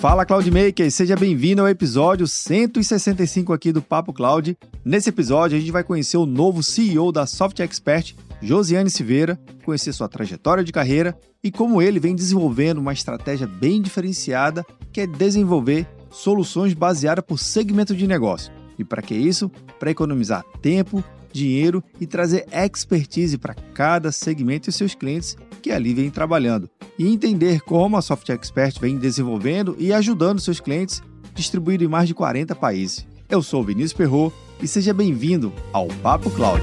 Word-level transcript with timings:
Fala 0.00 0.24
Cloudmaker, 0.24 0.90
seja 0.90 1.14
bem-vindo 1.14 1.60
ao 1.60 1.68
episódio 1.68 2.26
165 2.26 3.52
aqui 3.52 3.70
do 3.70 3.82
Papo 3.82 4.14
Cloud. 4.14 4.56
Nesse 4.82 5.10
episódio 5.10 5.58
a 5.58 5.60
gente 5.60 5.70
vai 5.70 5.84
conhecer 5.84 6.16
o 6.16 6.24
novo 6.24 6.62
CEO 6.62 7.12
da 7.12 7.26
Soft 7.26 7.60
Expert, 7.60 8.16
Josiane 8.40 8.88
Silveira, 8.88 9.38
conhecer 9.62 9.92
sua 9.92 10.08
trajetória 10.08 10.64
de 10.64 10.72
carreira 10.72 11.14
e 11.44 11.50
como 11.50 11.82
ele 11.82 12.00
vem 12.00 12.14
desenvolvendo 12.14 12.78
uma 12.78 12.94
estratégia 12.94 13.46
bem 13.46 13.82
diferenciada 13.82 14.64
que 14.90 15.02
é 15.02 15.06
desenvolver 15.06 15.86
soluções 16.10 16.72
baseadas 16.72 17.22
por 17.22 17.38
segmento 17.38 17.94
de 17.94 18.06
negócio. 18.06 18.50
E 18.78 18.84
para 18.84 19.02
que 19.02 19.14
isso? 19.14 19.50
Para 19.78 19.90
economizar 19.90 20.42
tempo, 20.62 21.04
dinheiro 21.32 21.82
e 22.00 22.06
trazer 22.06 22.46
expertise 22.52 23.38
para 23.38 23.54
cada 23.74 24.12
segmento 24.12 24.68
e 24.68 24.72
seus 24.72 24.94
clientes 24.94 25.36
que 25.62 25.70
ali 25.70 25.94
vem 25.94 26.10
trabalhando. 26.10 26.68
E 26.98 27.06
entender 27.06 27.60
como 27.60 27.96
a 27.96 28.02
Soft 28.02 28.28
Expert 28.28 28.78
vem 28.80 28.96
desenvolvendo 28.96 29.76
e 29.78 29.92
ajudando 29.92 30.40
seus 30.40 30.60
clientes 30.60 31.02
distribuído 31.34 31.84
em 31.84 31.88
mais 31.88 32.08
de 32.08 32.14
40 32.14 32.54
países. 32.54 33.06
Eu 33.28 33.42
sou 33.42 33.62
Vinícius 33.62 33.92
Perro 33.92 34.32
e 34.60 34.66
seja 34.66 34.92
bem-vindo 34.92 35.52
ao 35.72 35.86
Papo 36.02 36.30
Cloud. 36.30 36.62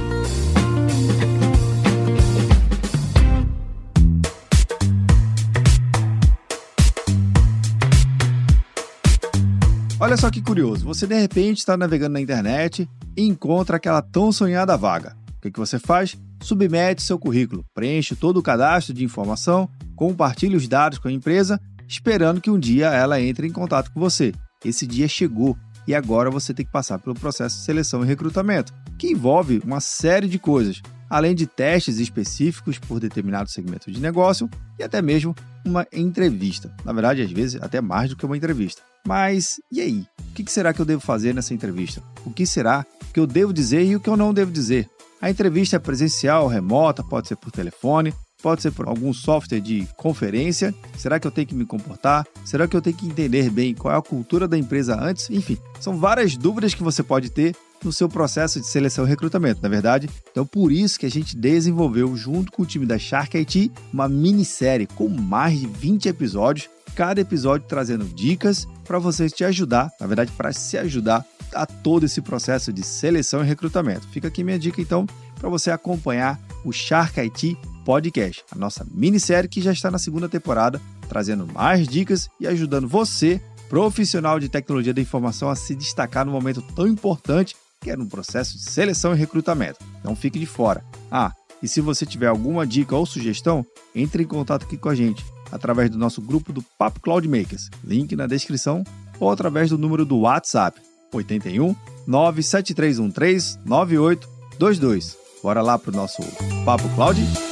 Olha 9.99 10.15
só 10.15 10.29
que 10.29 10.43
curioso, 10.43 10.85
você 10.85 11.07
de 11.07 11.19
repente 11.19 11.57
está 11.57 11.75
navegando 11.75 12.13
na 12.13 12.21
internet 12.21 12.87
e 13.15 13.23
encontra 13.23 13.77
aquela 13.77 13.99
tão 13.99 14.31
sonhada 14.31 14.77
vaga. 14.77 15.17
O 15.35 15.41
que, 15.41 15.49
que 15.49 15.59
você 15.59 15.79
faz? 15.79 16.15
Submete 16.39 17.01
seu 17.01 17.17
currículo, 17.17 17.65
preenche 17.73 18.15
todo 18.15 18.37
o 18.37 18.43
cadastro 18.43 18.93
de 18.93 19.03
informação, 19.03 19.67
compartilhe 19.95 20.55
os 20.55 20.67
dados 20.67 20.99
com 20.99 21.07
a 21.07 21.11
empresa, 21.11 21.59
esperando 21.87 22.39
que 22.39 22.51
um 22.51 22.59
dia 22.59 22.89
ela 22.89 23.19
entre 23.19 23.47
em 23.47 23.51
contato 23.51 23.91
com 23.91 23.99
você. 23.99 24.33
Esse 24.63 24.85
dia 24.85 25.07
chegou 25.07 25.57
e 25.87 25.95
agora 25.95 26.29
você 26.29 26.53
tem 26.53 26.63
que 26.65 26.71
passar 26.71 26.99
pelo 26.99 27.15
processo 27.15 27.57
de 27.57 27.63
seleção 27.63 28.03
e 28.03 28.07
recrutamento, 28.07 28.71
que 28.99 29.07
envolve 29.07 29.63
uma 29.65 29.79
série 29.79 30.27
de 30.27 30.37
coisas, 30.37 30.79
além 31.09 31.35
de 31.35 31.47
testes 31.47 31.99
específicos 31.99 32.77
por 32.77 32.99
determinado 32.99 33.49
segmento 33.49 33.91
de 33.91 33.99
negócio 33.99 34.49
e 34.77 34.83
até 34.83 35.01
mesmo 35.01 35.35
uma 35.65 35.85
entrevista. 35.91 36.73
Na 36.83 36.93
verdade, 36.93 37.21
às 37.21 37.31
vezes, 37.31 37.61
até 37.61 37.81
mais 37.81 38.09
do 38.09 38.15
que 38.15 38.25
uma 38.25 38.37
entrevista. 38.37 38.81
Mas 39.05 39.59
e 39.71 39.81
aí? 39.81 40.05
O 40.29 40.33
que 40.33 40.51
será 40.51 40.73
que 40.73 40.79
eu 40.79 40.85
devo 40.85 41.01
fazer 41.01 41.33
nessa 41.33 41.53
entrevista? 41.53 42.03
O 42.25 42.31
que 42.31 42.45
será 42.45 42.85
que 43.13 43.19
eu 43.19 43.25
devo 43.25 43.53
dizer 43.53 43.83
e 43.83 43.95
o 43.95 43.99
que 43.99 44.09
eu 44.09 44.17
não 44.17 44.33
devo 44.33 44.51
dizer? 44.51 44.89
A 45.21 45.29
entrevista 45.29 45.77
é 45.77 45.79
presencial, 45.79 46.47
remota, 46.47 47.03
pode 47.03 47.27
ser 47.27 47.35
por 47.37 47.51
telefone, 47.51 48.13
pode 48.41 48.61
ser 48.61 48.71
por 48.71 48.87
algum 48.87 49.11
software 49.13 49.59
de 49.59 49.87
conferência. 49.97 50.73
Será 50.95 51.19
que 51.19 51.25
eu 51.25 51.31
tenho 51.31 51.47
que 51.47 51.55
me 51.55 51.65
comportar? 51.65 52.25
Será 52.45 52.67
que 52.67 52.75
eu 52.75 52.81
tenho 52.81 52.95
que 52.95 53.07
entender 53.07 53.49
bem 53.49 53.73
qual 53.73 53.93
é 53.93 53.97
a 53.97 54.01
cultura 54.01 54.47
da 54.47 54.57
empresa 54.57 54.95
antes? 54.99 55.29
Enfim, 55.29 55.57
são 55.79 55.97
várias 55.97 56.37
dúvidas 56.37 56.73
que 56.73 56.83
você 56.83 57.01
pode 57.01 57.31
ter 57.31 57.55
no 57.83 57.91
seu 57.91 58.09
processo 58.09 58.59
de 58.59 58.67
seleção 58.67 59.05
e 59.05 59.07
recrutamento, 59.07 59.61
na 59.61 59.67
é 59.67 59.71
verdade? 59.71 60.09
Então, 60.31 60.45
por 60.45 60.71
isso 60.71 60.99
que 60.99 61.05
a 61.05 61.11
gente 61.11 61.35
desenvolveu, 61.35 62.15
junto 62.15 62.51
com 62.51 62.63
o 62.63 62.65
time 62.65 62.85
da 62.85 62.97
Shark 62.97 63.37
IT, 63.37 63.71
uma 63.93 64.07
minissérie 64.07 64.87
com 64.87 65.07
mais 65.07 65.59
de 65.59 65.67
20 65.67 66.07
episódios 66.07 66.69
cada 66.97 67.21
episódio 67.21 67.67
trazendo 67.67 68.05
dicas 68.05 68.67
para 68.83 68.97
você 68.97 69.29
te 69.29 69.43
ajudar, 69.43 69.91
na 69.99 70.07
verdade, 70.07 70.31
para 70.31 70.51
se 70.51 70.79
ajudar 70.79 71.23
a 71.53 71.63
todo 71.63 72.07
esse 72.07 72.23
processo 72.23 72.73
de 72.73 72.81
seleção 72.81 73.43
e 73.43 73.47
recrutamento. 73.47 74.07
Fica 74.07 74.27
aqui 74.29 74.43
minha 74.43 74.57
dica, 74.57 74.81
então, 74.81 75.05
para 75.39 75.47
você 75.47 75.69
acompanhar 75.69 76.39
o 76.65 76.71
Shark 76.71 77.19
IT 77.19 77.55
Podcast, 77.85 78.43
a 78.51 78.57
nossa 78.57 78.83
minissérie 78.91 79.47
que 79.47 79.61
já 79.61 79.71
está 79.71 79.91
na 79.91 79.99
segunda 79.99 80.27
temporada, 80.27 80.81
trazendo 81.07 81.45
mais 81.45 81.87
dicas 81.87 82.29
e 82.39 82.47
ajudando 82.47 82.87
você, 82.87 83.39
profissional 83.69 84.39
de 84.39 84.49
tecnologia 84.49 84.93
da 84.93 84.99
informação, 84.99 85.51
a 85.51 85.55
se 85.55 85.75
destacar 85.75 86.25
no 86.25 86.31
momento 86.31 86.63
tão 86.75 86.87
importante 86.87 87.55
que 87.81 87.91
é 87.91 87.95
no 87.95 88.07
processo 88.07 88.57
de 88.57 88.69
seleção 88.69 89.13
e 89.13 89.17
recrutamento. 89.17 89.79
Não 90.03 90.15
fique 90.15 90.39
de 90.39 90.45
fora. 90.45 90.83
Ah, 91.11 91.33
e 91.61 91.67
se 91.67 91.81
você 91.81 92.05
tiver 92.05 92.27
alguma 92.27 92.65
dica 92.65 92.95
ou 92.95 93.05
sugestão, 93.05 93.65
entre 93.95 94.23
em 94.23 94.27
contato 94.27 94.65
aqui 94.65 94.77
com 94.77 94.89
a 94.89 94.95
gente 94.95 95.25
através 95.51 95.89
do 95.89 95.97
nosso 95.97 96.21
grupo 96.21 96.51
do 96.51 96.61
Papo 96.77 96.99
Cloud 96.99 97.27
Makers, 97.27 97.69
link 97.83 98.15
na 98.15 98.27
descrição, 98.27 98.83
ou 99.19 99.31
através 99.31 99.69
do 99.69 99.77
número 99.77 100.05
do 100.05 100.19
WhatsApp 100.19 100.79
81 101.13 101.75
97313 102.05 103.59
9822. 103.65 105.17
Bora 105.41 105.61
lá 105.61 105.79
pro 105.79 105.91
nosso 105.91 106.21
Papo 106.65 106.87
Cloud? 106.95 107.46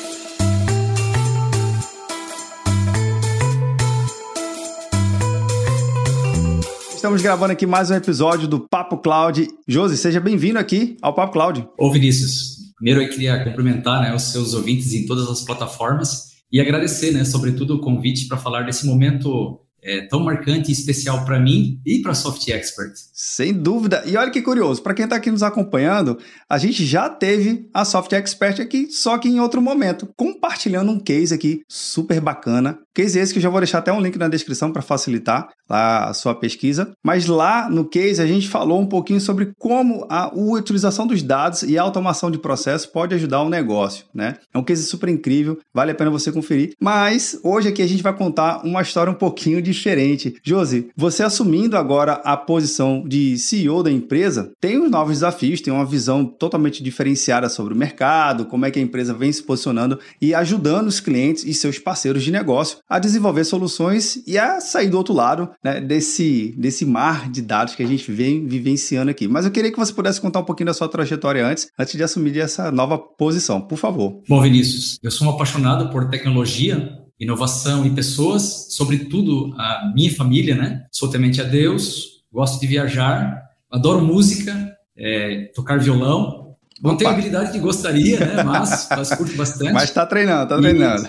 Estamos 7.05 7.21
gravando 7.21 7.53
aqui 7.53 7.67
mais 7.67 7.91
um 7.91 7.93
episódio 7.93 8.47
do 8.47 8.59
Papo 8.59 8.97
Cloud. 8.97 9.47
Josi, 9.67 9.95
seja 9.95 10.19
bem-vindo 10.19 10.57
aqui 10.57 10.97
ao 11.03 11.13
Papo 11.13 11.33
Cloud. 11.33 11.63
Ô 11.77 11.91
Vinícius, 11.91 12.73
primeiro 12.77 12.99
eu 12.99 13.07
queria 13.07 13.43
cumprimentar 13.43 14.01
né, 14.01 14.15
os 14.15 14.23
seus 14.23 14.55
ouvintes 14.55 14.91
em 14.91 15.05
todas 15.05 15.29
as 15.29 15.41
plataformas 15.41 16.31
e 16.51 16.59
agradecer, 16.59 17.11
né, 17.11 17.23
sobretudo 17.23 17.75
o 17.75 17.79
convite 17.79 18.27
para 18.27 18.37
falar 18.37 18.63
desse 18.63 18.87
momento 18.87 19.59
é, 19.85 20.01
tão 20.07 20.23
marcante 20.23 20.69
e 20.69 20.73
especial 20.73 21.23
para 21.23 21.39
mim 21.39 21.79
e 21.85 22.01
para 22.01 22.11
a 22.11 22.15
Soft 22.15 22.47
Expert. 22.47 22.91
Sem 23.13 23.53
dúvida. 23.53 24.03
E 24.05 24.17
olha 24.17 24.31
que 24.31 24.41
curioso, 24.41 24.81
para 24.81 24.93
quem 24.93 25.05
está 25.05 25.15
aqui 25.15 25.29
nos 25.29 25.43
acompanhando, 25.43 26.17
a 26.49 26.57
gente 26.57 26.83
já 26.85 27.07
teve 27.07 27.69
a 27.73 27.85
Soft 27.85 28.11
Expert 28.11 28.59
aqui, 28.59 28.87
só 28.89 29.17
que 29.17 29.29
em 29.29 29.39
outro 29.39 29.61
momento, 29.61 30.09
compartilhando 30.17 30.91
um 30.91 30.99
case 30.99 31.33
aqui 31.33 31.61
super 31.69 32.19
bacana. 32.19 32.79
Case 32.93 33.19
esse 33.19 33.33
que 33.33 33.39
eu 33.39 33.43
já 33.43 33.49
vou 33.49 33.59
deixar 33.59 33.79
até 33.79 33.91
um 33.91 33.99
link 33.99 34.17
na 34.17 34.27
descrição 34.27 34.71
para 34.71 34.81
facilitar 34.81 35.49
a 35.69 36.13
sua 36.13 36.33
pesquisa. 36.33 36.93
Mas 37.03 37.27
lá 37.27 37.69
no 37.69 37.85
case 37.85 38.21
a 38.21 38.25
gente 38.25 38.47
falou 38.47 38.79
um 38.79 38.87
pouquinho 38.87 39.19
sobre 39.19 39.51
como 39.57 40.05
a, 40.09 40.25
a 40.25 40.33
utilização 40.33 41.05
dos 41.05 41.21
dados 41.21 41.63
e 41.63 41.77
a 41.77 41.81
automação 41.81 42.31
de 42.31 42.37
processo 42.37 42.91
pode 42.91 43.13
ajudar 43.13 43.41
o 43.41 43.49
negócio, 43.49 44.05
né? 44.13 44.37
É 44.53 44.57
um 44.57 44.63
case 44.63 44.83
super 44.83 45.09
incrível, 45.09 45.59
vale 45.73 45.91
a 45.91 45.95
pena 45.95 46.09
você 46.09 46.31
conferir. 46.31 46.73
Mas 46.81 47.37
hoje 47.43 47.69
aqui 47.69 47.81
a 47.81 47.87
gente 47.87 48.01
vai 48.01 48.15
contar 48.15 48.65
uma 48.65 48.81
história 48.81 49.11
um 49.11 49.15
pouquinho 49.15 49.61
de 49.61 49.73
diferente. 49.75 50.35
Josi, 50.43 50.89
você 50.95 51.23
assumindo 51.23 51.77
agora 51.77 52.13
a 52.23 52.35
posição 52.35 53.03
de 53.07 53.37
CEO 53.37 53.83
da 53.83 53.91
empresa, 53.91 54.51
tem 54.59 54.81
os 54.81 54.89
novos 54.89 55.15
desafios, 55.15 55.61
tem 55.61 55.73
uma 55.73 55.85
visão 55.85 56.25
totalmente 56.25 56.81
diferenciada 56.83 57.49
sobre 57.49 57.73
o 57.73 57.77
mercado, 57.77 58.45
como 58.45 58.65
é 58.65 58.71
que 58.71 58.79
a 58.79 58.81
empresa 58.81 59.13
vem 59.13 59.31
se 59.31 59.43
posicionando 59.43 59.99
e 60.21 60.33
ajudando 60.33 60.87
os 60.87 60.99
clientes 60.99 61.43
e 61.45 61.53
seus 61.53 61.79
parceiros 61.79 62.23
de 62.23 62.31
negócio 62.31 62.79
a 62.89 62.99
desenvolver 62.99 63.43
soluções 63.43 64.23
e 64.27 64.37
a 64.37 64.59
sair 64.59 64.89
do 64.89 64.97
outro 64.97 65.13
lado 65.13 65.49
né, 65.63 65.79
desse, 65.79 66.53
desse 66.57 66.85
mar 66.85 67.29
de 67.29 67.41
dados 67.41 67.75
que 67.75 67.83
a 67.83 67.87
gente 67.87 68.11
vem 68.11 68.45
vivenciando 68.47 69.11
aqui. 69.11 69.27
Mas 69.27 69.45
eu 69.45 69.51
queria 69.51 69.71
que 69.71 69.77
você 69.77 69.93
pudesse 69.93 70.21
contar 70.21 70.39
um 70.39 70.45
pouquinho 70.45 70.67
da 70.67 70.73
sua 70.73 70.87
trajetória 70.87 71.45
antes, 71.45 71.67
antes 71.77 71.95
de 71.95 72.03
assumir 72.03 72.37
essa 72.39 72.71
nova 72.71 72.97
posição, 72.97 73.61
por 73.61 73.77
favor. 73.77 74.21
Bom, 74.27 74.41
Vinícius, 74.41 74.99
eu 75.01 75.11
sou 75.11 75.27
um 75.27 75.31
apaixonado 75.31 75.89
por 75.89 76.09
tecnologia 76.09 77.04
inovação 77.19 77.85
e 77.85 77.91
pessoas, 77.91 78.67
sobretudo 78.71 79.53
a 79.57 79.91
minha 79.93 80.13
família, 80.13 80.55
né? 80.55 80.85
Sou 80.91 81.09
temente 81.09 81.41
a 81.41 81.43
Deus, 81.43 82.23
gosto 82.31 82.59
de 82.59 82.67
viajar, 82.67 83.41
adoro 83.71 84.01
música, 84.01 84.75
é, 84.97 85.51
tocar 85.55 85.79
violão. 85.79 86.55
Não 86.81 86.97
tenho 86.97 87.09
a 87.09 87.13
habilidade 87.13 87.51
que 87.51 87.59
gostaria, 87.59 88.19
né? 88.19 88.43
Mas, 88.43 88.87
mas 88.89 89.15
curto 89.15 89.35
bastante. 89.35 89.71
Mas 89.71 89.83
está 89.85 90.05
treinando, 90.05 90.43
está 90.43 90.57
treinando. 90.57 91.07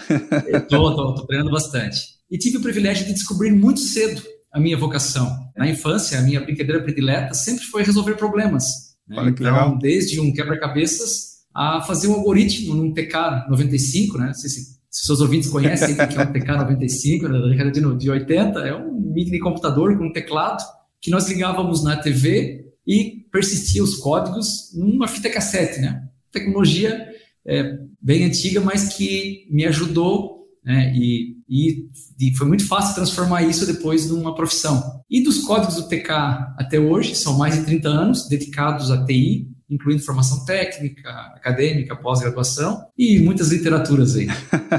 Estou 0.48 1.26
treinando 1.26 1.50
bastante. 1.50 1.98
E 2.30 2.38
tive 2.38 2.58
o 2.58 2.62
privilégio 2.62 3.06
de 3.06 3.12
descobrir 3.12 3.52
muito 3.52 3.80
cedo 3.80 4.22
a 4.52 4.60
minha 4.60 4.76
vocação. 4.76 5.30
Na 5.56 5.68
infância, 5.68 6.18
a 6.18 6.22
minha 6.22 6.40
brincadeira 6.40 6.82
predileta 6.82 7.34
sempre 7.34 7.64
foi 7.64 7.82
resolver 7.82 8.14
problemas. 8.14 8.64
Né? 9.08 9.16
Olha 9.18 9.32
que 9.32 9.42
então, 9.42 9.52
legal. 9.52 9.78
desde 9.78 10.20
um 10.20 10.32
quebra-cabeças 10.32 11.36
a 11.54 11.80
fazer 11.82 12.08
um 12.08 12.14
algoritmo 12.14 12.74
num 12.74 12.92
TK 12.92 13.48
95, 13.48 14.18
né? 14.18 14.26
Não 14.26 14.34
sei 14.34 14.50
se 14.50 14.75
se 14.96 15.04
seus 15.04 15.20
ouvintes 15.20 15.50
conhecem 15.50 15.92
o 15.92 15.94
que 15.94 16.02
é 16.02 16.22
o 16.22 16.32
TK95, 16.32 17.28
da 17.28 17.48
década 17.48 17.98
de 17.98 18.10
80, 18.10 18.60
é 18.60 18.74
um 18.74 18.98
mini 18.98 19.38
computador 19.38 19.94
com 19.98 20.06
um 20.06 20.12
teclado 20.12 20.64
que 21.02 21.10
nós 21.10 21.28
ligávamos 21.28 21.84
na 21.84 21.96
TV 21.96 22.64
e 22.86 23.26
persistia 23.30 23.84
os 23.84 23.96
códigos 23.96 24.72
numa 24.74 25.06
fita 25.06 25.28
cassete, 25.28 25.82
né? 25.82 26.02
Tecnologia 26.32 27.08
é, 27.46 27.78
bem 28.00 28.24
antiga, 28.24 28.58
mas 28.62 28.94
que 28.94 29.46
me 29.50 29.66
ajudou 29.66 30.46
né? 30.64 30.94
e, 30.96 31.36
e, 31.46 31.90
e, 32.18 32.34
foi 32.34 32.48
muito 32.48 32.66
fácil 32.66 32.94
transformar 32.94 33.42
isso 33.42 33.66
depois 33.66 34.08
numa 34.08 34.34
profissão. 34.34 34.82
E 35.10 35.22
dos 35.22 35.40
códigos 35.40 35.74
do 35.74 35.88
TK 35.88 36.10
até 36.56 36.80
hoje, 36.80 37.14
são 37.14 37.36
mais 37.36 37.54
de 37.54 37.66
30 37.66 37.88
anos 37.88 38.28
dedicados 38.28 38.90
à 38.90 39.04
TI, 39.04 39.46
incluindo 39.68 40.02
formação 40.02 40.44
técnica, 40.44 41.10
acadêmica, 41.34 41.96
pós-graduação 41.96 42.86
e 42.96 43.18
muitas 43.18 43.50
literaturas 43.50 44.16
aí. 44.16 44.28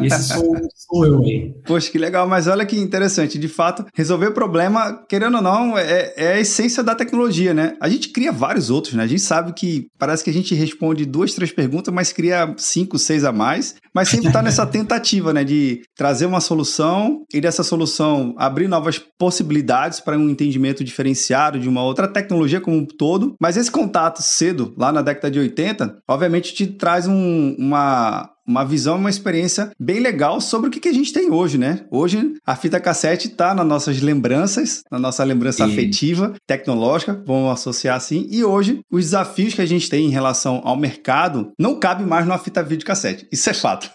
E 0.02 0.08
esse 0.08 0.24
sou, 0.24 0.56
sou 0.76 1.06
eu 1.06 1.24
aí. 1.24 1.54
Poxa, 1.66 1.92
que 1.92 1.98
legal, 1.98 2.28
mas 2.28 2.48
olha 2.48 2.66
que 2.66 2.78
interessante. 2.78 3.38
De 3.38 3.48
fato, 3.48 3.86
resolver 3.94 4.32
problema, 4.32 5.04
querendo 5.10 5.36
ou 5.36 5.42
não, 5.42 5.78
é, 5.78 6.14
é, 6.16 6.34
a 6.34 6.40
essência 6.40 6.84
da 6.84 6.96
tecnologia, 6.96 7.54
né? 7.54 7.76
A 7.82 7.90
gente 7.90 8.10
cria 8.10 8.32
vários 8.32 8.70
outros, 8.70 8.94
né? 8.94 9.04
A 9.04 9.08
gente 9.08 9.22
sabe 9.22 9.54
que 9.54 9.88
parece 9.98 10.24
que 10.24 10.30
a 10.30 10.34
gente 10.34 10.56
responde 10.56 11.06
duas, 11.06 11.34
três 11.34 11.52
perguntas, 11.52 11.94
mas 11.94 12.14
cria 12.14 12.54
cinco, 12.58 12.98
seis 12.98 13.24
a 13.24 13.32
mais, 13.32 13.76
mas 13.94 14.10
sempre 14.10 14.28
está 14.28 14.42
nessa 14.42 14.66
tentativa, 14.68 15.34
né? 15.34 15.44
De 15.44 15.82
trazer 15.96 16.26
uma 16.26 16.40
solução 16.40 17.26
e 17.34 17.42
dessa 17.42 17.64
solução 17.64 18.34
abrir 18.38 18.68
novas 18.68 19.00
possibilidades 19.20 20.00
para 20.00 20.18
um 20.18 20.30
entendimento 20.30 20.84
diferenciado 20.84 21.60
de 21.60 21.68
uma 21.68 21.84
outra 21.84 22.08
tecnologia 22.08 22.62
como 22.62 22.78
um 22.78 22.86
todo. 22.86 23.36
Mas 23.42 23.58
esse 23.58 23.72
contato 23.72 24.22
cedo, 24.22 24.74
lá 24.78 24.92
na 24.92 25.02
década 25.02 25.32
de 25.32 25.40
80, 25.40 25.98
obviamente 26.08 26.54
te 26.54 26.68
traz 26.68 27.08
um, 27.08 27.56
uma, 27.58 28.30
uma 28.46 28.64
visão, 28.64 28.98
uma 28.98 29.10
experiência 29.10 29.72
bem 29.80 30.00
legal 30.00 30.40
sobre 30.40 30.70
o 30.70 30.72
que, 30.72 30.80
que 30.80 30.88
a 30.88 30.94
gente 30.94 31.12
tem 31.12 31.32
hoje, 31.32 31.58
né? 31.58 31.86
Hoje 31.90 32.34
a 32.46 32.56
fita 32.56 32.80
cassete 32.80 33.28
está 33.28 33.56
nas 33.56 33.66
nossas 33.66 34.00
lembranças, 34.02 34.84
na 34.92 35.00
nossa 35.00 35.24
lembrança 35.24 35.66
e... 35.66 35.72
afetiva, 35.72 36.34
tecnológica, 36.46 37.22
vamos 37.26 37.52
associar 37.52 37.98
assim, 37.98 38.28
e 38.30 38.44
hoje 38.44 38.82
os 38.92 39.06
desafios 39.06 39.56
que 39.56 39.62
a 39.62 39.66
gente 39.66 39.90
tem 39.90 40.06
em 40.06 40.12
relação 40.12 40.62
ao 40.64 40.78
mercado 40.78 41.52
não 41.58 41.80
cabe 41.80 42.06
mais 42.06 42.26
numa 42.26 42.38
fita 42.38 42.62
videocassete. 42.62 43.28
Isso 43.32 43.50
é 43.50 43.54
fato. 43.54 43.90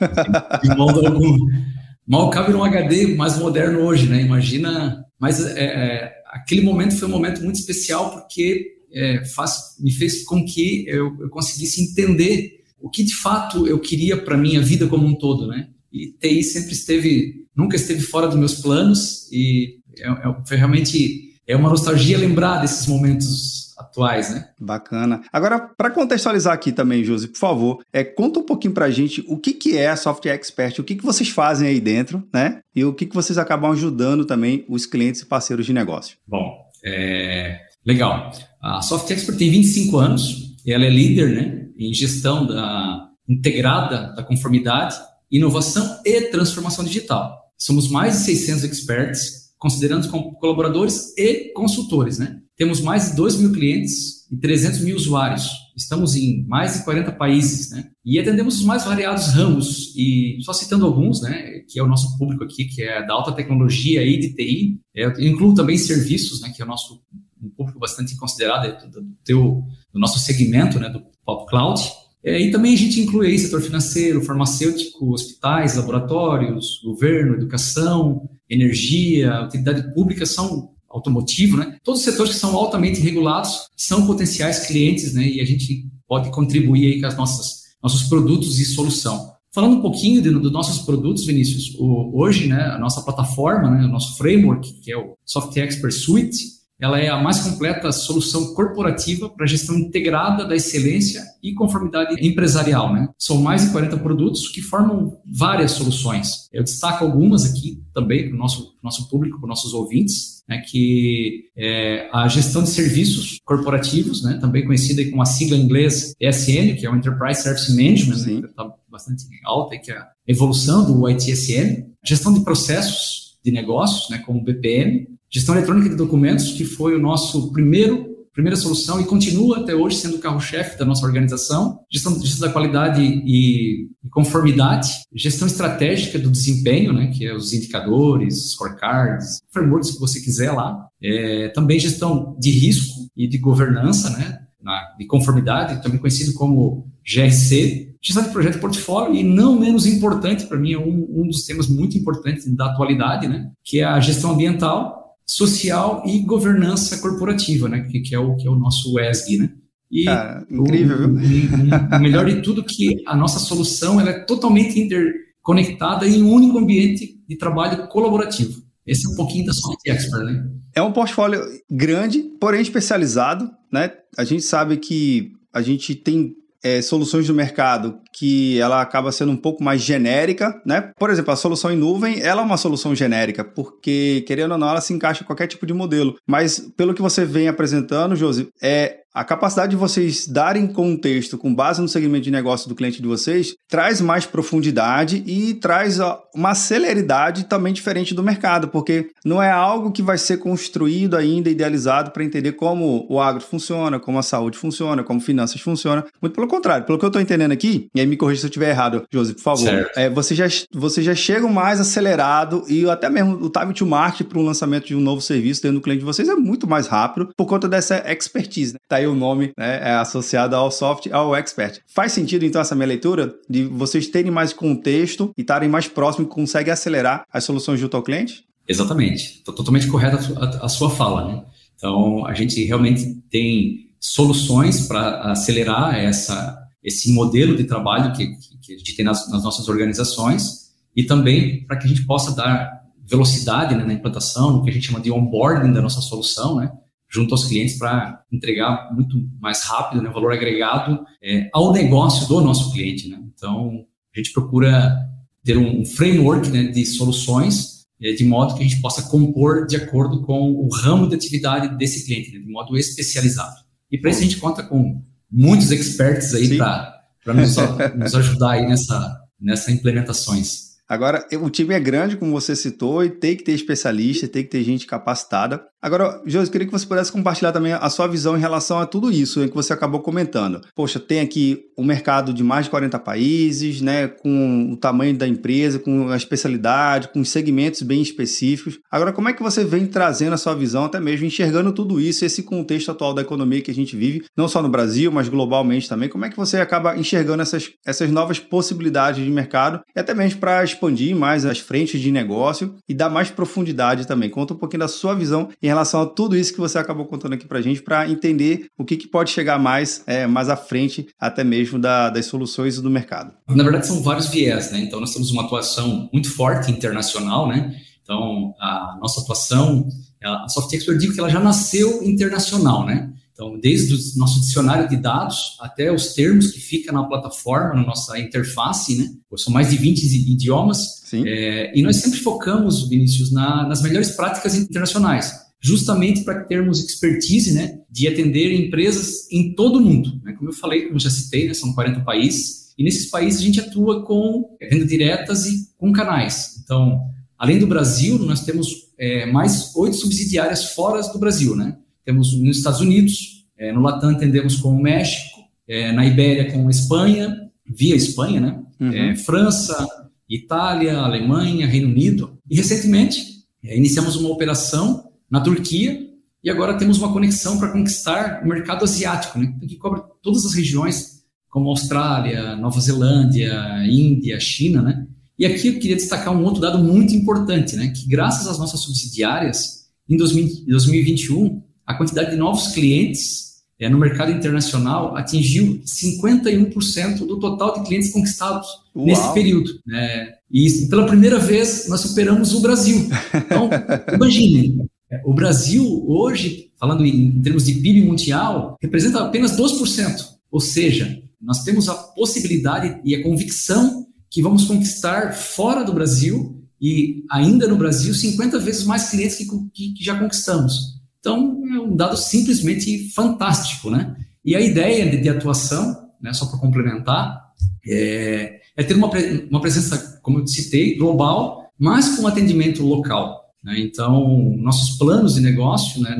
Mal 2.06 2.30
cabe 2.30 2.52
num 2.52 2.64
HD 2.64 3.14
mais 3.14 3.38
moderno 3.38 3.80
hoje, 3.80 4.08
né? 4.08 4.20
Imagina. 4.20 5.04
Mas 5.20 5.44
é, 5.46 5.64
é, 5.64 6.12
aquele 6.32 6.62
momento 6.62 6.96
foi 6.96 7.06
um 7.06 7.12
momento 7.12 7.42
muito 7.42 7.56
especial 7.56 8.10
porque 8.10 8.81
é, 8.92 9.24
faz, 9.24 9.76
me 9.80 9.92
fez 9.92 10.24
com 10.24 10.44
que 10.44 10.84
eu, 10.86 11.16
eu 11.20 11.28
conseguisse 11.28 11.82
entender 11.82 12.62
o 12.80 12.90
que 12.90 13.04
de 13.04 13.14
fato 13.14 13.66
eu 13.66 13.78
queria 13.78 14.16
para 14.16 14.36
minha 14.36 14.60
vida 14.60 14.86
como 14.86 15.06
um 15.06 15.14
todo, 15.14 15.46
né? 15.46 15.68
E 15.92 16.08
TI 16.20 16.42
sempre 16.42 16.72
esteve, 16.72 17.46
nunca 17.54 17.76
esteve 17.76 18.00
fora 18.00 18.26
dos 18.26 18.36
meus 18.36 18.54
planos 18.54 19.30
e 19.30 19.78
é, 19.98 20.08
é, 20.08 20.36
foi 20.46 20.56
realmente 20.56 21.32
é 21.46 21.56
uma 21.56 21.68
nostalgia 21.68 22.16
lembrar 22.18 22.60
desses 22.60 22.86
momentos 22.86 23.74
atuais, 23.78 24.32
né? 24.32 24.48
Bacana. 24.58 25.22
Agora, 25.32 25.58
para 25.58 25.90
contextualizar 25.90 26.54
aqui 26.54 26.72
também, 26.72 27.04
Josi, 27.04 27.28
por 27.28 27.38
favor, 27.38 27.84
é, 27.92 28.04
conta 28.04 28.40
um 28.40 28.44
pouquinho 28.44 28.72
para 28.72 28.86
a 28.86 28.90
gente 28.90 29.24
o 29.28 29.36
que, 29.36 29.52
que 29.52 29.76
é 29.76 29.88
a 29.88 29.96
Software 29.96 30.32
Expert, 30.32 30.78
o 30.78 30.84
que, 30.84 30.94
que 30.94 31.04
vocês 31.04 31.28
fazem 31.28 31.68
aí 31.68 31.80
dentro, 31.80 32.26
né? 32.32 32.60
E 32.74 32.84
o 32.84 32.94
que, 32.94 33.06
que 33.06 33.14
vocês 33.14 33.38
acabam 33.38 33.72
ajudando 33.72 34.24
também 34.24 34.64
os 34.68 34.86
clientes 34.86 35.20
e 35.20 35.26
parceiros 35.26 35.66
de 35.66 35.72
negócio. 35.72 36.16
Bom, 36.26 36.56
é... 36.84 37.60
legal. 37.84 38.30
A 38.62 38.80
Software 38.80 39.16
Expert 39.16 39.36
tem 39.36 39.50
25 39.50 39.98
anos, 39.98 40.54
ela 40.64 40.84
é 40.84 40.90
líder, 40.90 41.34
né? 41.34 41.62
em 41.76 41.92
gestão 41.92 42.46
da 42.46 43.08
integrada 43.28 44.14
da 44.14 44.22
conformidade, 44.22 44.94
inovação 45.30 46.00
e 46.04 46.20
transformação 46.22 46.84
digital. 46.84 47.36
Somos 47.56 47.88
mais 47.88 48.18
de 48.18 48.24
600 48.24 48.64
experts, 48.64 49.52
considerando 49.58 50.08
como 50.08 50.32
colaboradores 50.34 51.16
e 51.16 51.52
consultores, 51.54 52.18
né? 52.18 52.38
Temos 52.56 52.80
mais 52.80 53.10
de 53.10 53.16
2 53.16 53.36
mil 53.36 53.52
clientes 53.52 54.30
e 54.30 54.36
300 54.36 54.80
mil 54.80 54.96
usuários. 54.96 55.48
Estamos 55.76 56.14
em 56.14 56.44
mais 56.46 56.74
de 56.74 56.84
40 56.84 57.12
países, 57.12 57.70
né? 57.70 57.88
E 58.04 58.18
atendemos 58.18 58.58
os 58.58 58.64
mais 58.64 58.84
variados 58.84 59.28
ramos. 59.28 59.94
E 59.96 60.38
só 60.42 60.52
citando 60.52 60.86
alguns, 60.86 61.22
né? 61.22 61.60
Que 61.68 61.78
é 61.78 61.82
o 61.82 61.88
nosso 61.88 62.16
público 62.18 62.44
aqui, 62.44 62.64
que 62.66 62.82
é 62.82 63.04
da 63.06 63.14
alta 63.14 63.32
tecnologia 63.32 64.02
e 64.02 64.18
de 64.18 64.34
TI. 64.34 64.80
É, 64.94 65.04
eu 65.04 65.28
incluo 65.28 65.54
também 65.54 65.78
serviços, 65.78 66.40
né? 66.40 66.52
Que 66.54 66.62
é 66.62 66.64
o 66.64 66.68
nosso 66.68 67.02
um 67.42 67.50
público 67.50 67.78
bastante 67.78 68.16
considerado 68.16 68.88
do, 68.88 69.02
do, 69.02 69.08
teu, 69.24 69.64
do 69.92 69.98
nosso 69.98 70.18
segmento, 70.18 70.78
né? 70.78 70.88
Do 70.88 71.02
Pop 71.24 71.48
Cloud. 71.48 71.80
É, 72.24 72.40
e 72.40 72.50
também 72.52 72.72
a 72.72 72.78
gente 72.78 73.00
inclui 73.00 73.26
aí 73.26 73.38
setor 73.38 73.60
financeiro, 73.60 74.22
farmacêutico, 74.22 75.12
hospitais, 75.12 75.76
laboratórios, 75.76 76.80
governo, 76.84 77.34
educação, 77.34 78.28
energia, 78.48 79.42
utilidade 79.42 79.92
pública, 79.92 80.24
são 80.24 80.71
automotivo, 80.92 81.56
né? 81.56 81.76
Todos 81.82 82.00
os 82.00 82.04
setores 82.04 82.34
que 82.34 82.38
são 82.38 82.54
altamente 82.54 83.00
regulados 83.00 83.66
são 83.76 84.06
potenciais 84.06 84.66
clientes, 84.66 85.14
né? 85.14 85.26
E 85.26 85.40
a 85.40 85.44
gente 85.44 85.86
pode 86.06 86.30
contribuir 86.30 86.92
aí 86.92 87.00
com 87.00 87.06
as 87.06 87.16
nossas 87.16 87.62
nossos 87.82 88.04
produtos 88.04 88.60
e 88.60 88.64
solução. 88.64 89.32
Falando 89.52 89.76
um 89.76 89.82
pouquinho 89.82 90.22
dos 90.22 90.40
do 90.40 90.50
nossos 90.50 90.82
produtos, 90.84 91.26
Vinícius, 91.26 91.74
o, 91.78 92.18
hoje, 92.18 92.46
né, 92.46 92.62
a 92.70 92.78
nossa 92.78 93.02
plataforma, 93.02 93.70
né, 93.70 93.84
o 93.84 93.88
nosso 93.88 94.16
framework, 94.16 94.72
que 94.80 94.92
é 94.92 94.96
o 94.96 95.14
Software 95.26 95.64
Expert 95.64 95.92
Suite, 95.92 96.61
ela 96.82 96.98
é 96.98 97.08
a 97.08 97.16
mais 97.16 97.38
completa 97.38 97.92
solução 97.92 98.54
corporativa 98.54 99.30
para 99.30 99.46
gestão 99.46 99.78
integrada 99.78 100.44
da 100.44 100.56
excelência 100.56 101.22
e 101.40 101.54
conformidade 101.54 102.16
empresarial. 102.26 102.92
Né? 102.92 103.08
São 103.16 103.40
mais 103.40 103.64
de 103.64 103.70
40 103.70 103.98
produtos 103.98 104.48
que 104.48 104.60
formam 104.60 105.16
várias 105.24 105.70
soluções. 105.70 106.48
Eu 106.52 106.64
destaco 106.64 107.04
algumas 107.04 107.44
aqui 107.44 107.80
também 107.94 108.26
para 108.26 108.34
o 108.34 108.38
nosso, 108.38 108.74
nosso 108.82 109.08
público, 109.08 109.38
para 109.38 109.44
os 109.44 109.48
nossos 109.50 109.72
ouvintes, 109.74 110.42
né, 110.48 110.58
que 110.58 111.44
é 111.56 112.08
a 112.12 112.26
gestão 112.26 112.64
de 112.64 112.70
serviços 112.70 113.38
corporativos, 113.44 114.24
né, 114.24 114.38
também 114.40 114.64
conhecida 114.64 115.08
como 115.08 115.22
a 115.22 115.26
sigla 115.26 115.56
em 115.56 115.62
inglês 115.62 116.14
ESM, 116.20 116.74
que 116.76 116.84
é 116.84 116.90
o 116.90 116.96
Enterprise 116.96 117.42
Service 117.42 117.70
Management, 117.70 118.26
né, 118.26 118.48
está 118.48 118.68
bastante 118.90 119.24
alta, 119.44 119.78
que 119.78 119.92
é 119.92 119.96
a 119.96 120.08
evolução 120.26 120.84
do 120.84 121.08
ITSM. 121.08 121.86
Gestão 122.04 122.34
de 122.34 122.42
processos 122.42 123.38
de 123.44 123.52
negócios, 123.52 124.10
né, 124.10 124.18
como 124.18 124.42
BPM, 124.42 125.11
Gestão 125.32 125.54
eletrônica 125.54 125.88
de 125.88 125.96
documentos, 125.96 126.52
que 126.52 126.64
foi 126.64 126.94
o 126.94 127.00
nosso 127.00 127.52
primeiro 127.52 128.12
primeira 128.32 128.56
solução 128.56 129.00
e 129.00 129.04
continua 129.04 129.58
até 129.58 129.74
hoje 129.74 129.96
sendo 129.96 130.16
o 130.16 130.18
carro-chefe 130.18 130.78
da 130.78 130.84
nossa 130.84 131.04
organização. 131.04 131.80
Gestão, 131.90 132.18
gestão 132.18 132.46
da 132.46 132.52
qualidade 132.52 133.02
e, 133.02 133.88
conformidade, 134.10 134.88
gestão 135.14 135.46
estratégica 135.46 136.18
do 136.18 136.30
desempenho, 136.30 136.92
né, 136.94 137.08
que 137.08 137.26
é 137.26 137.34
os 137.34 137.52
indicadores, 137.52 138.52
scorecards, 138.52 139.42
frameworks 139.52 139.90
que 139.90 140.00
você 140.00 140.20
quiser 140.20 140.50
lá. 140.50 140.86
É, 141.02 141.48
também 141.48 141.78
gestão 141.78 142.34
de 142.40 142.50
risco 142.50 143.10
e 143.14 143.28
de 143.28 143.36
governança, 143.36 144.08
né, 144.10 144.40
na, 144.62 144.94
de 144.98 145.06
conformidade, 145.06 145.82
também 145.82 145.98
conhecido 145.98 146.32
como 146.32 146.86
GRC, 147.04 147.96
gestão 148.00 148.22
de 148.22 148.30
projeto 148.30 148.60
portfólio 148.60 149.14
e 149.14 149.22
não 149.22 149.58
menos 149.58 149.86
importante 149.86 150.46
para 150.46 150.58
mim 150.58 150.72
é 150.72 150.78
um, 150.78 151.06
um 151.10 151.26
dos 151.26 151.44
temas 151.44 151.68
muito 151.68 151.98
importantes 151.98 152.46
da 152.54 152.66
atualidade, 152.66 153.28
né, 153.28 153.50
que 153.62 153.80
é 153.80 153.84
a 153.84 154.00
gestão 154.00 154.30
ambiental 154.30 155.01
social 155.26 156.02
e 156.06 156.18
governança 156.20 156.98
corporativa, 156.98 157.68
né? 157.68 157.86
Que, 157.90 158.00
que 158.00 158.14
é 158.14 158.18
o 158.18 158.36
que 158.36 158.46
é 158.46 158.50
o 158.50 158.56
nosso 158.56 158.98
ESG, 158.98 159.38
né? 159.38 159.52
E 159.90 160.04
Cara, 160.04 160.46
incrível, 160.50 160.96
o, 160.96 161.12
o, 161.12 161.96
o, 161.96 162.00
melhor 162.00 162.24
de 162.24 162.40
tudo 162.40 162.64
que 162.64 163.02
a 163.06 163.14
nossa 163.14 163.38
solução 163.38 164.00
ela 164.00 164.10
é 164.10 164.20
totalmente 164.20 164.80
interconectada 164.80 166.08
em 166.08 166.22
um 166.22 166.32
único 166.32 166.58
ambiente 166.58 167.20
de 167.28 167.36
trabalho 167.36 167.86
colaborativo. 167.88 168.62
Esse 168.86 169.06
é 169.06 169.12
um 169.12 169.16
pouquinho 169.16 169.46
da 169.46 169.52
Soft 169.52 169.86
Expert, 169.86 170.24
né? 170.24 170.50
É 170.74 170.82
um 170.82 170.92
portfólio 170.92 171.42
grande, 171.70 172.22
porém 172.40 172.62
especializado, 172.62 173.50
né? 173.70 173.92
A 174.16 174.24
gente 174.24 174.42
sabe 174.42 174.78
que 174.78 175.32
a 175.52 175.60
gente 175.60 175.94
tem 175.94 176.34
é, 176.62 176.80
soluções 176.80 177.26
do 177.26 177.34
mercado 177.34 177.98
que 178.12 178.58
ela 178.60 178.80
acaba 178.80 179.10
sendo 179.10 179.32
um 179.32 179.36
pouco 179.36 179.62
mais 179.62 179.80
genérica, 179.80 180.60
né? 180.64 180.92
Por 180.98 181.10
exemplo, 181.10 181.32
a 181.32 181.36
solução 181.36 181.72
em 181.72 181.76
nuvem, 181.76 182.20
ela 182.20 182.42
é 182.42 182.44
uma 182.44 182.56
solução 182.56 182.94
genérica, 182.94 183.44
porque, 183.44 184.24
querendo 184.26 184.52
ou 184.52 184.58
não, 184.58 184.68
ela 184.68 184.80
se 184.80 184.92
encaixa 184.92 185.22
em 185.22 185.26
qualquer 185.26 185.46
tipo 185.46 185.66
de 185.66 185.72
modelo. 185.72 186.16
Mas, 186.26 186.58
pelo 186.76 186.94
que 186.94 187.02
você 187.02 187.24
vem 187.24 187.48
apresentando, 187.48 188.16
Josi, 188.16 188.48
é 188.62 189.01
a 189.14 189.24
capacidade 189.24 189.70
de 189.70 189.76
vocês 189.76 190.26
darem 190.26 190.66
contexto 190.66 191.36
com 191.36 191.54
base 191.54 191.80
no 191.80 191.88
segmento 191.88 192.24
de 192.24 192.30
negócio 192.30 192.68
do 192.68 192.74
cliente 192.74 193.00
de 193.02 193.08
vocês 193.08 193.54
traz 193.68 194.00
mais 194.00 194.24
profundidade 194.24 195.22
e 195.26 195.54
traz 195.54 195.98
uma 196.34 196.54
celeridade 196.54 197.44
também 197.44 197.72
diferente 197.72 198.14
do 198.14 198.22
mercado, 198.22 198.68
porque 198.68 199.10
não 199.24 199.42
é 199.42 199.50
algo 199.50 199.92
que 199.92 200.02
vai 200.02 200.16
ser 200.16 200.38
construído 200.38 201.16
ainda, 201.16 201.50
idealizado 201.50 202.10
para 202.10 202.24
entender 202.24 202.52
como 202.52 203.06
o 203.08 203.20
agro 203.20 203.42
funciona, 203.42 204.00
como 204.00 204.18
a 204.18 204.22
saúde 204.22 204.56
funciona, 204.56 205.02
como 205.02 205.20
finanças 205.20 205.60
funciona. 205.60 206.04
Muito 206.20 206.34
pelo 206.34 206.48
contrário, 206.48 206.86
pelo 206.86 206.98
que 206.98 207.04
eu 207.04 207.08
estou 207.08 207.20
entendendo 207.20 207.52
aqui, 207.52 207.88
e 207.94 208.00
aí 208.00 208.06
me 208.06 208.16
corrija 208.16 208.40
se 208.40 208.46
eu 208.46 208.50
estiver 208.50 208.70
errado, 208.70 209.04
Josi, 209.12 209.34
por 209.34 209.42
favor, 209.42 209.90
é, 209.96 210.08
você, 210.08 210.34
já, 210.34 210.46
você 210.72 211.02
já 211.02 211.14
chega 211.14 211.46
mais 211.48 211.80
acelerado 211.80 212.64
e 212.68 212.88
até 212.88 213.10
mesmo 213.10 213.34
o 213.34 213.50
time 213.50 213.74
to 213.74 213.86
market 213.86 214.26
para 214.26 214.38
um 214.38 214.44
lançamento 214.44 214.86
de 214.86 214.96
um 214.96 215.00
novo 215.00 215.20
serviço 215.20 215.62
dentro 215.62 215.78
do 215.78 215.82
cliente 215.82 216.00
de 216.00 216.06
vocês 216.06 216.28
é 216.28 216.34
muito 216.34 216.66
mais 216.66 216.86
rápido 216.86 217.30
por 217.36 217.46
conta 217.46 217.68
dessa 217.68 218.02
expertise. 218.10 218.74
Né? 218.74 218.78
Tá 218.88 219.01
aí 219.02 219.06
o 219.08 219.14
nome 219.14 219.52
né, 219.58 219.80
é 219.82 219.94
associado 219.94 220.56
ao 220.56 220.70
soft, 220.70 221.08
ao 221.12 221.34
expert. 221.36 221.80
Faz 221.86 222.12
sentido, 222.12 222.44
então, 222.44 222.60
essa 222.60 222.74
minha 222.74 222.86
leitura 222.86 223.34
de 223.48 223.64
vocês 223.64 224.08
terem 224.08 224.30
mais 224.30 224.52
contexto 224.52 225.32
e 225.36 225.42
estarem 225.42 225.68
mais 225.68 225.86
próximos 225.86 226.32
consegue 226.32 226.70
acelerar 226.70 227.24
as 227.32 227.44
soluções 227.44 227.78
junto 227.78 227.96
ao 227.96 228.02
cliente? 228.02 228.44
Exatamente. 228.66 229.38
Está 229.38 229.52
totalmente 229.52 229.86
correta 229.86 230.18
a, 230.36 230.66
a, 230.66 230.68
sua 230.68 230.90
fala, 230.90 231.28
né? 231.28 231.42
Então, 231.76 232.24
a 232.26 232.32
gente 232.32 232.62
realmente 232.64 233.20
tem 233.30 233.90
soluções 233.98 234.86
para 234.86 235.32
acelerar 235.32 235.96
essa, 235.96 236.58
esse 236.82 237.12
modelo 237.12 237.56
de 237.56 237.64
trabalho 237.64 238.12
que, 238.12 238.26
que 238.62 238.74
a 238.74 238.78
gente 238.78 238.96
tem 238.96 239.04
nas, 239.04 239.28
nas 239.30 239.42
nossas 239.42 239.68
organizações 239.68 240.72
e 240.94 241.04
também 241.04 241.64
para 241.64 241.76
que 241.76 241.86
a 241.86 241.88
gente 241.88 242.04
possa 242.04 242.34
dar 242.34 242.82
velocidade 243.04 243.74
né, 243.74 243.84
na 243.84 243.92
implantação, 243.92 244.52
no 244.52 244.62
que 244.62 244.70
a 244.70 244.72
gente 244.72 244.86
chama 244.86 245.00
de 245.00 245.10
onboarding 245.10 245.72
da 245.72 245.82
nossa 245.82 246.00
solução, 246.00 246.56
né? 246.56 246.72
Junto 247.12 247.34
aos 247.34 247.44
clientes 247.44 247.78
para 247.78 248.22
entregar 248.32 248.90
muito 248.94 249.16
mais 249.40 249.62
rápido, 249.64 250.02
né, 250.02 250.10
valor 250.10 250.32
agregado 250.32 251.04
é, 251.22 251.48
ao 251.52 251.72
negócio 251.72 252.26
do 252.26 252.40
nosso 252.40 252.72
cliente. 252.72 253.08
Né? 253.08 253.22
Então, 253.34 253.84
a 254.14 254.18
gente 254.18 254.32
procura 254.32 254.96
ter 255.44 255.58
um 255.58 255.84
framework 255.84 256.48
né, 256.48 256.64
de 256.64 256.86
soluções 256.86 257.82
é, 258.00 258.12
de 258.12 258.24
modo 258.24 258.54
que 258.54 258.60
a 258.60 258.66
gente 258.66 258.80
possa 258.80 259.02
compor 259.02 259.66
de 259.66 259.76
acordo 259.76 260.22
com 260.22 260.52
o 260.52 260.68
ramo 260.74 261.08
de 261.08 261.14
atividade 261.14 261.76
desse 261.76 262.06
cliente, 262.06 262.32
né, 262.32 262.38
de 262.38 262.50
modo 262.50 262.76
especializado. 262.76 263.56
E 263.90 263.98
para 263.98 264.10
isso 264.10 264.20
a 264.20 264.24
gente 264.24 264.38
conta 264.38 264.62
com 264.62 265.02
muitos 265.30 265.70
experts 265.70 266.34
aí 266.34 266.56
para 266.56 267.34
nos, 267.34 267.56
nos 267.94 268.14
ajudar 268.14 268.52
aí 268.52 268.66
nessa, 268.66 269.20
nessa 269.38 269.70
implementações. 269.70 270.72
Agora, 270.88 271.26
o 271.40 271.48
time 271.48 271.74
é 271.74 271.80
grande, 271.80 272.16
como 272.16 272.32
você 272.32 272.54
citou, 272.56 273.04
e 273.04 273.10
tem 273.10 273.36
que 273.36 273.44
ter 273.44 273.52
especialista, 273.52 274.28
tem 274.28 274.42
que 274.42 274.50
ter 274.50 274.62
gente 274.62 274.86
capacitada. 274.86 275.62
Agora, 275.82 276.22
José, 276.24 276.46
eu 276.46 276.50
queria 276.52 276.66
que 276.66 276.72
você 276.72 276.86
pudesse 276.86 277.10
compartilhar 277.10 277.50
também 277.50 277.72
a 277.72 277.90
sua 277.90 278.06
visão 278.06 278.36
em 278.36 278.40
relação 278.40 278.78
a 278.78 278.86
tudo 278.86 279.10
isso 279.10 279.48
que 279.48 279.54
você 279.54 279.72
acabou 279.72 280.00
comentando. 280.00 280.60
Poxa, 280.76 281.00
tem 281.00 281.18
aqui 281.18 281.64
um 281.76 281.84
mercado 281.84 282.32
de 282.32 282.44
mais 282.44 282.66
de 282.66 282.70
40 282.70 283.00
países, 283.00 283.80
né, 283.80 284.06
com 284.06 284.70
o 284.72 284.76
tamanho 284.76 285.16
da 285.18 285.26
empresa, 285.26 285.80
com 285.80 286.08
a 286.10 286.16
especialidade, 286.16 287.08
com 287.08 287.24
segmentos 287.24 287.82
bem 287.82 288.00
específicos. 288.00 288.78
Agora, 288.88 289.12
como 289.12 289.28
é 289.28 289.32
que 289.32 289.42
você 289.42 289.64
vem 289.64 289.84
trazendo 289.84 290.34
a 290.34 290.36
sua 290.36 290.54
visão, 290.54 290.84
até 290.84 291.00
mesmo 291.00 291.26
enxergando 291.26 291.72
tudo 291.72 292.00
isso, 292.00 292.24
esse 292.24 292.44
contexto 292.44 292.92
atual 292.92 293.12
da 293.12 293.22
economia 293.22 293.60
que 293.60 293.72
a 293.72 293.74
gente 293.74 293.96
vive, 293.96 294.24
não 294.36 294.46
só 294.46 294.62
no 294.62 294.68
Brasil, 294.68 295.10
mas 295.10 295.28
globalmente 295.28 295.88
também? 295.88 296.08
Como 296.08 296.24
é 296.24 296.30
que 296.30 296.36
você 296.36 296.58
acaba 296.58 296.96
enxergando 296.96 297.42
essas, 297.42 297.70
essas 297.84 298.08
novas 298.08 298.38
possibilidades 298.38 299.24
de 299.24 299.30
mercado 299.30 299.80
e 299.96 299.98
até 299.98 300.14
mesmo 300.14 300.38
para 300.38 300.62
expandir 300.62 301.16
mais 301.16 301.44
as 301.44 301.58
frentes 301.58 302.00
de 302.00 302.12
negócio 302.12 302.76
e 302.88 302.94
dar 302.94 303.10
mais 303.10 303.32
profundidade 303.32 304.06
também? 304.06 304.30
Conta 304.30 304.54
um 304.54 304.58
pouquinho 304.58 304.80
da 304.80 304.88
sua 304.88 305.14
visão 305.14 305.48
em 305.60 305.71
relação 305.72 306.02
a 306.02 306.06
tudo 306.06 306.36
isso 306.36 306.52
que 306.52 306.60
você 306.60 306.78
acabou 306.78 307.06
contando 307.06 307.32
aqui 307.32 307.46
para 307.46 307.58
a 307.58 307.62
gente, 307.62 307.82
para 307.82 308.08
entender 308.08 308.66
o 308.78 308.84
que, 308.84 308.96
que, 308.96 309.08
pode 309.08 309.30
chegar 309.30 309.58
mais, 309.58 310.02
é, 310.06 310.26
mais 310.26 310.48
à 310.48 310.56
frente, 310.56 311.06
até 311.18 311.42
mesmo 311.42 311.78
da, 311.78 312.10
das 312.10 312.26
soluções 312.26 312.76
do 312.80 312.90
mercado. 312.90 313.32
Na 313.48 313.62
verdade, 313.62 313.86
são 313.86 314.02
vários 314.02 314.28
viés, 314.28 314.70
né? 314.70 314.80
Então, 314.80 315.00
nós 315.00 315.12
temos 315.12 315.30
uma 315.30 315.44
atuação 315.44 316.08
muito 316.12 316.30
forte 316.30 316.70
internacional, 316.70 317.48
né? 317.48 317.74
Então, 318.02 318.54
a 318.60 318.98
nossa 319.00 319.20
atuação, 319.20 319.88
a 320.22 320.48
Soft 320.48 320.72
Expert, 320.72 320.94
eu 320.94 320.98
digo 320.98 321.14
que 321.14 321.20
ela 321.20 321.30
já 321.30 321.40
nasceu 321.40 322.02
internacional, 322.02 322.84
né? 322.84 323.10
Então, 323.32 323.58
desde 323.58 323.94
o 323.94 324.18
nosso 324.18 324.40
dicionário 324.40 324.88
de 324.88 324.96
dados 324.96 325.56
até 325.60 325.90
os 325.90 326.12
termos 326.12 326.50
que 326.50 326.60
ficam 326.60 326.94
na 326.94 327.04
plataforma, 327.04 327.74
na 327.74 327.86
nossa 327.86 328.18
interface, 328.18 328.96
né? 328.96 329.08
São 329.36 329.52
mais 329.52 329.70
de 329.70 329.76
20 329.76 330.02
idiomas. 330.30 331.02
É, 331.14 331.72
e 331.74 331.82
nós 331.82 331.96
sempre 331.96 332.20
focamos, 332.20 332.88
Vinícius, 332.88 333.32
na, 333.32 333.66
nas 333.66 333.82
melhores 333.82 334.10
práticas 334.10 334.54
internacionais 334.54 335.42
justamente 335.62 336.24
para 336.24 336.42
termos 336.44 336.84
expertise 336.84 337.54
né, 337.54 337.78
de 337.88 338.08
atender 338.08 338.52
empresas 338.52 339.30
em 339.30 339.54
todo 339.54 339.78
o 339.78 339.80
mundo. 339.80 340.20
Né? 340.24 340.32
Como 340.32 340.50
eu 340.50 340.54
falei, 340.54 340.88
como 340.88 340.98
já 340.98 341.08
citei, 341.08 341.46
né, 341.46 341.54
são 341.54 341.72
40 341.72 342.00
países, 342.00 342.74
e 342.76 342.82
nesses 342.82 343.08
países 343.08 343.40
a 343.40 343.44
gente 343.44 343.60
atua 343.60 344.04
com 344.04 344.56
vendas 344.60 344.88
diretas 344.88 345.46
e 345.46 345.68
com 345.78 345.92
canais. 345.92 346.60
Então, 346.64 347.00
além 347.38 347.58
do 347.58 347.66
Brasil, 347.66 348.18
nós 348.18 348.44
temos 348.44 348.88
é, 348.98 349.24
mais 349.26 349.74
oito 349.76 349.96
subsidiárias 349.96 350.72
fora 350.72 351.00
do 351.12 351.18
Brasil. 351.18 351.54
Né? 351.54 351.76
Temos 352.04 352.36
nos 352.40 352.56
Estados 352.56 352.80
Unidos, 352.80 353.46
é, 353.56 353.72
no 353.72 353.80
Latam 353.80 354.10
atendemos 354.10 354.56
com 354.56 354.70
o 354.70 354.82
México, 354.82 355.40
é, 355.68 355.92
na 355.92 356.04
Ibéria 356.04 356.50
com 356.50 356.66
a 356.66 356.70
Espanha, 356.70 357.50
via 357.64 357.94
Espanha, 357.94 358.40
né? 358.40 358.60
Uhum. 358.80 358.92
É, 358.92 359.16
França, 359.16 359.86
Itália, 360.28 360.98
Alemanha, 360.98 361.68
Reino 361.68 361.88
Unido. 361.88 362.36
E 362.50 362.56
recentemente 362.56 363.24
é, 363.64 363.76
iniciamos 363.76 364.16
uma 364.16 364.30
operação 364.30 365.11
na 365.32 365.40
Turquia, 365.40 365.98
e 366.44 366.50
agora 366.50 366.76
temos 366.76 366.98
uma 366.98 367.10
conexão 367.10 367.58
para 367.58 367.72
conquistar 367.72 368.42
o 368.44 368.48
mercado 368.48 368.84
asiático, 368.84 369.38
né, 369.38 369.54
que 369.66 369.76
cobre 369.76 370.02
todas 370.20 370.44
as 370.44 370.52
regiões, 370.52 371.22
como 371.48 371.70
Austrália, 371.70 372.54
Nova 372.56 372.78
Zelândia, 372.78 373.54
Índia, 373.88 374.38
China, 374.38 374.82
né? 374.82 375.06
E 375.38 375.46
aqui 375.46 375.68
eu 375.68 375.74
queria 375.74 375.96
destacar 375.96 376.34
um 376.34 376.44
outro 376.44 376.60
dado 376.60 376.78
muito 376.78 377.14
importante, 377.14 377.76
né? 377.76 377.88
Que 377.88 378.06
graças 378.08 378.46
às 378.46 378.58
nossas 378.58 378.80
subsidiárias, 378.80 379.86
em 380.08 380.16
2021, 380.16 381.62
a 381.86 381.94
quantidade 381.94 382.30
de 382.30 382.36
novos 382.36 382.68
clientes 382.68 383.52
é, 383.78 383.88
no 383.88 383.98
mercado 383.98 384.30
internacional 384.30 385.16
atingiu 385.16 385.82
51% 385.84 387.26
do 387.26 387.38
total 387.38 387.74
de 387.74 387.86
clientes 387.86 388.12
conquistados 388.12 388.66
Uau. 388.94 389.06
nesse 389.06 389.32
período. 389.34 389.72
Né? 389.86 390.34
E 390.50 390.86
pela 390.88 391.06
primeira 391.06 391.38
vez 391.38 391.88
nós 391.88 392.00
superamos 392.00 392.54
o 392.54 392.60
Brasil. 392.60 393.10
Então, 393.34 393.68
imagine, 394.14 394.86
o 395.24 395.34
Brasil, 395.34 396.04
hoje, 396.06 396.70
falando 396.78 397.04
em, 397.04 397.40
termos 397.42 397.64
de 397.64 397.74
PIB 397.74 398.02
mundial, 398.02 398.76
representa 398.80 399.20
apenas 399.20 399.56
2%. 399.56 400.32
Ou 400.50 400.60
seja, 400.60 401.22
nós 401.40 401.64
temos 401.64 401.88
a 401.88 401.94
possibilidade 401.94 403.00
e 403.04 403.14
a 403.14 403.22
convicção 403.22 404.06
que 404.30 404.42
vamos 404.42 404.64
conquistar 404.64 405.32
fora 405.32 405.84
do 405.84 405.92
Brasil 405.92 406.62
e 406.80 407.24
ainda 407.30 407.68
no 407.68 407.76
Brasil 407.76 408.14
50 408.14 408.58
vezes 408.58 408.84
mais 408.84 409.10
clientes 409.10 409.36
que, 409.36 409.46
que, 409.72 409.92
que 409.94 410.04
já 410.04 410.18
conquistamos. 410.18 411.00
Então, 411.20 411.62
é 411.72 411.78
um 411.78 411.94
dado 411.94 412.16
simplesmente 412.16 413.10
fantástico, 413.10 413.90
né? 413.90 414.16
E 414.44 414.56
a 414.56 414.60
ideia 414.60 415.08
de, 415.08 415.18
de 415.18 415.28
atuação, 415.28 416.08
né, 416.20 416.32
só 416.32 416.46
para 416.46 416.58
complementar, 416.58 417.52
é, 417.86 418.60
é 418.76 418.82
ter 418.82 418.94
uma, 418.94 419.08
uma 419.48 419.60
presença, 419.60 420.18
como 420.22 420.40
eu 420.40 420.46
citei, 420.46 420.96
global, 420.96 421.70
mas 421.78 422.16
com 422.16 422.26
atendimento 422.26 422.84
local. 422.84 423.41
Né? 423.62 423.80
Então, 423.80 424.56
nossos 424.58 424.96
planos 424.96 425.34
de 425.34 425.40
negócio 425.40 426.00
né, 426.02 426.16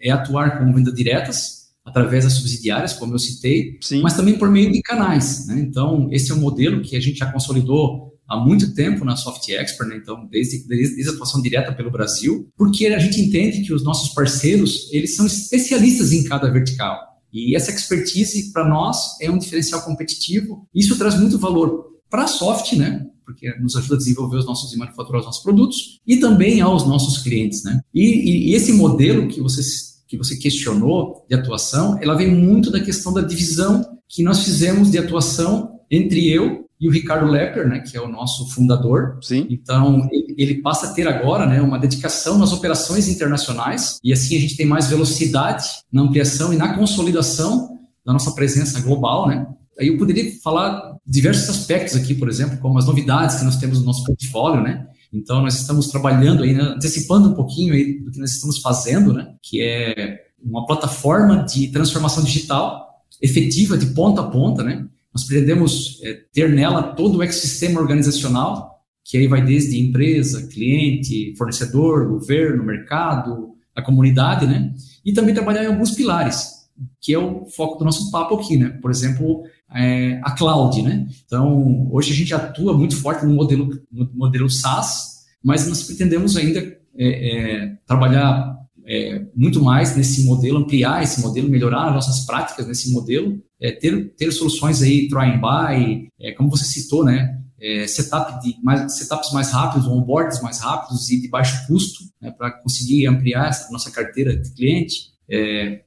é 0.00 0.10
atuar 0.10 0.58
com 0.58 0.72
venda 0.72 0.92
diretas, 0.92 1.64
através 1.84 2.24
das 2.24 2.34
subsidiárias, 2.34 2.94
como 2.94 3.14
eu 3.14 3.18
citei, 3.18 3.78
Sim. 3.80 4.00
mas 4.00 4.16
também 4.16 4.38
por 4.38 4.50
meio 4.50 4.72
de 4.72 4.80
canais. 4.80 5.46
Né? 5.46 5.60
Então, 5.60 6.08
esse 6.10 6.30
é 6.30 6.34
um 6.34 6.40
modelo 6.40 6.80
que 6.80 6.96
a 6.96 7.00
gente 7.00 7.18
já 7.18 7.30
consolidou 7.30 8.14
há 8.26 8.38
muito 8.38 8.74
tempo 8.74 9.04
na 9.04 9.16
Soft 9.16 9.46
Expert, 9.50 9.88
né? 9.88 9.96
então 9.96 10.26
desde, 10.30 10.66
desde, 10.66 11.08
a 11.08 11.12
atuação 11.12 11.42
direta 11.42 11.72
pelo 11.72 11.90
Brasil, 11.90 12.48
porque 12.56 12.86
a 12.86 12.98
gente 12.98 13.20
entende 13.20 13.62
que 13.62 13.74
os 13.74 13.84
nossos 13.84 14.14
parceiros 14.14 14.88
eles 14.92 15.14
são 15.14 15.26
especialistas 15.26 16.10
em 16.10 16.24
cada 16.24 16.50
vertical 16.50 16.98
e 17.34 17.56
essa 17.56 17.72
expertise 17.72 18.52
para 18.52 18.66
nós 18.66 19.20
é 19.20 19.28
um 19.28 19.36
diferencial 19.36 19.82
competitivo. 19.82 20.68
Isso 20.72 20.96
traz 20.96 21.18
muito 21.18 21.36
valor 21.36 21.84
para 22.08 22.22
a 22.22 22.28
Soft, 22.28 22.74
né? 22.74 23.04
Porque 23.24 23.52
nos 23.58 23.76
ajuda 23.76 23.94
a 23.94 23.98
desenvolver 23.98 24.36
os 24.36 24.46
nossos 24.46 24.72
e 24.72 24.78
manufaturar 24.78 25.20
os 25.20 25.26
nossos 25.26 25.42
produtos, 25.42 26.00
e 26.06 26.16
também 26.16 26.60
aos 26.60 26.86
nossos 26.86 27.22
clientes, 27.22 27.62
né? 27.64 27.80
E, 27.94 28.50
e, 28.50 28.54
esse 28.54 28.72
modelo 28.72 29.28
que 29.28 29.40
você, 29.40 29.62
que 30.06 30.16
você 30.16 30.36
questionou 30.36 31.24
de 31.28 31.34
atuação, 31.34 31.98
ela 32.00 32.14
vem 32.14 32.34
muito 32.34 32.70
da 32.70 32.80
questão 32.80 33.12
da 33.12 33.22
divisão 33.22 33.84
que 34.08 34.22
nós 34.22 34.44
fizemos 34.44 34.90
de 34.90 34.98
atuação 34.98 35.80
entre 35.90 36.28
eu 36.28 36.64
e 36.80 36.88
o 36.88 36.90
Ricardo 36.90 37.30
Lepper, 37.30 37.68
né, 37.68 37.80
que 37.80 37.96
é 37.96 38.00
o 38.00 38.08
nosso 38.08 38.46
fundador. 38.50 39.18
Sim. 39.22 39.46
Então, 39.48 40.08
ele, 40.12 40.34
ele, 40.36 40.54
passa 40.60 40.88
a 40.88 40.92
ter 40.92 41.08
agora 41.08 41.46
né, 41.46 41.60
uma 41.60 41.78
dedicação 41.78 42.36
nas 42.36 42.52
operações 42.52 43.08
internacionais, 43.08 43.98
e 44.02 44.12
assim 44.12 44.36
a 44.36 44.40
gente 44.40 44.56
tem 44.56 44.66
mais 44.66 44.88
velocidade 44.88 45.64
na 45.90 46.02
ampliação 46.02 46.52
e 46.52 46.56
na 46.56 46.76
consolidação 46.76 47.78
da 48.04 48.12
nossa 48.12 48.32
presença 48.32 48.80
global, 48.80 49.28
né? 49.28 49.46
Aí 49.78 49.88
eu 49.88 49.98
poderia 49.98 50.32
falar 50.42 50.96
diversos 51.06 51.48
aspectos 51.48 51.96
aqui, 51.96 52.14
por 52.14 52.28
exemplo, 52.28 52.58
como 52.58 52.78
as 52.78 52.86
novidades 52.86 53.36
que 53.36 53.44
nós 53.44 53.56
temos 53.56 53.80
no 53.80 53.86
nosso 53.86 54.04
portfólio, 54.04 54.62
né? 54.62 54.86
Então, 55.12 55.40
nós 55.42 55.54
estamos 55.60 55.88
trabalhando 55.88 56.42
aí, 56.42 56.52
né, 56.52 56.62
antecipando 56.62 57.28
um 57.28 57.34
pouquinho 57.34 57.72
aí 57.72 58.00
do 58.00 58.10
que 58.10 58.18
nós 58.18 58.32
estamos 58.32 58.58
fazendo, 58.60 59.12
né? 59.12 59.34
Que 59.42 59.62
é 59.62 60.24
uma 60.42 60.66
plataforma 60.66 61.44
de 61.44 61.68
transformação 61.68 62.22
digital 62.24 62.84
efetiva 63.22 63.78
de 63.78 63.86
ponta 63.86 64.20
a 64.20 64.24
ponta, 64.24 64.62
né? 64.62 64.86
Nós 65.14 65.24
pretendemos 65.24 66.00
é, 66.02 66.20
ter 66.32 66.50
nela 66.50 66.82
todo 66.82 67.18
o 67.18 67.22
ecossistema 67.22 67.80
organizacional, 67.80 68.82
que 69.04 69.16
aí 69.16 69.28
vai 69.28 69.44
desde 69.44 69.78
empresa, 69.78 70.48
cliente, 70.48 71.34
fornecedor, 71.36 72.08
governo, 72.08 72.64
mercado, 72.64 73.54
a 73.74 73.82
comunidade, 73.82 74.46
né? 74.46 74.74
E 75.04 75.12
também 75.12 75.34
trabalhar 75.34 75.64
em 75.64 75.68
alguns 75.68 75.92
pilares, 75.92 76.68
que 77.00 77.14
é 77.14 77.18
o 77.18 77.46
foco 77.46 77.78
do 77.78 77.84
nosso 77.84 78.10
papo 78.10 78.34
aqui, 78.34 78.56
né? 78.56 78.70
Por 78.82 78.90
exemplo, 78.90 79.44
é, 79.74 80.20
a 80.22 80.30
cloud, 80.30 80.80
né? 80.82 81.06
Então, 81.26 81.88
hoje 81.90 82.12
a 82.12 82.14
gente 82.14 82.32
atua 82.32 82.76
muito 82.76 82.96
forte 82.96 83.26
no 83.26 83.34
modelo, 83.34 83.68
no 83.90 84.08
modelo 84.14 84.48
SaaS, 84.48 85.24
mas 85.42 85.66
nós 85.68 85.82
pretendemos 85.82 86.36
ainda 86.36 86.60
é, 86.60 86.78
é, 86.96 87.76
trabalhar 87.86 88.56
é, 88.86 89.26
muito 89.34 89.62
mais 89.62 89.96
nesse 89.96 90.24
modelo, 90.24 90.58
ampliar 90.58 91.02
esse 91.02 91.20
modelo, 91.20 91.48
melhorar 91.48 91.88
as 91.88 91.94
nossas 91.94 92.24
práticas 92.24 92.66
nesse 92.66 92.92
modelo, 92.92 93.42
é, 93.60 93.72
ter, 93.72 94.14
ter 94.14 94.30
soluções 94.30 94.80
aí, 94.80 95.08
try 95.08 95.32
and 95.32 95.40
buy, 95.40 96.08
é, 96.20 96.32
como 96.32 96.50
você 96.50 96.64
citou, 96.64 97.04
né? 97.04 97.40
setup 97.88 98.42
de 98.42 98.62
mais, 98.62 98.92
setups 98.98 99.32
mais 99.32 99.50
rápidos, 99.50 99.88
onboards 99.88 100.42
mais 100.42 100.60
rápidos 100.60 101.08
e 101.10 101.18
de 101.18 101.28
baixo 101.28 101.66
custo, 101.66 102.04
né, 102.20 102.30
para 102.30 102.50
conseguir 102.50 103.06
ampliar 103.06 103.48
a 103.48 103.72
nossa 103.72 103.90
carteira 103.90 104.36
de 104.36 104.52
cliente. 104.52 105.12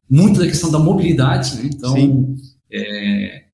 muito 0.09 0.39
da 0.39 0.47
questão 0.47 0.71
da 0.71 0.79
mobilidade, 0.79 1.55
né? 1.55 1.69
Então, 1.71 2.35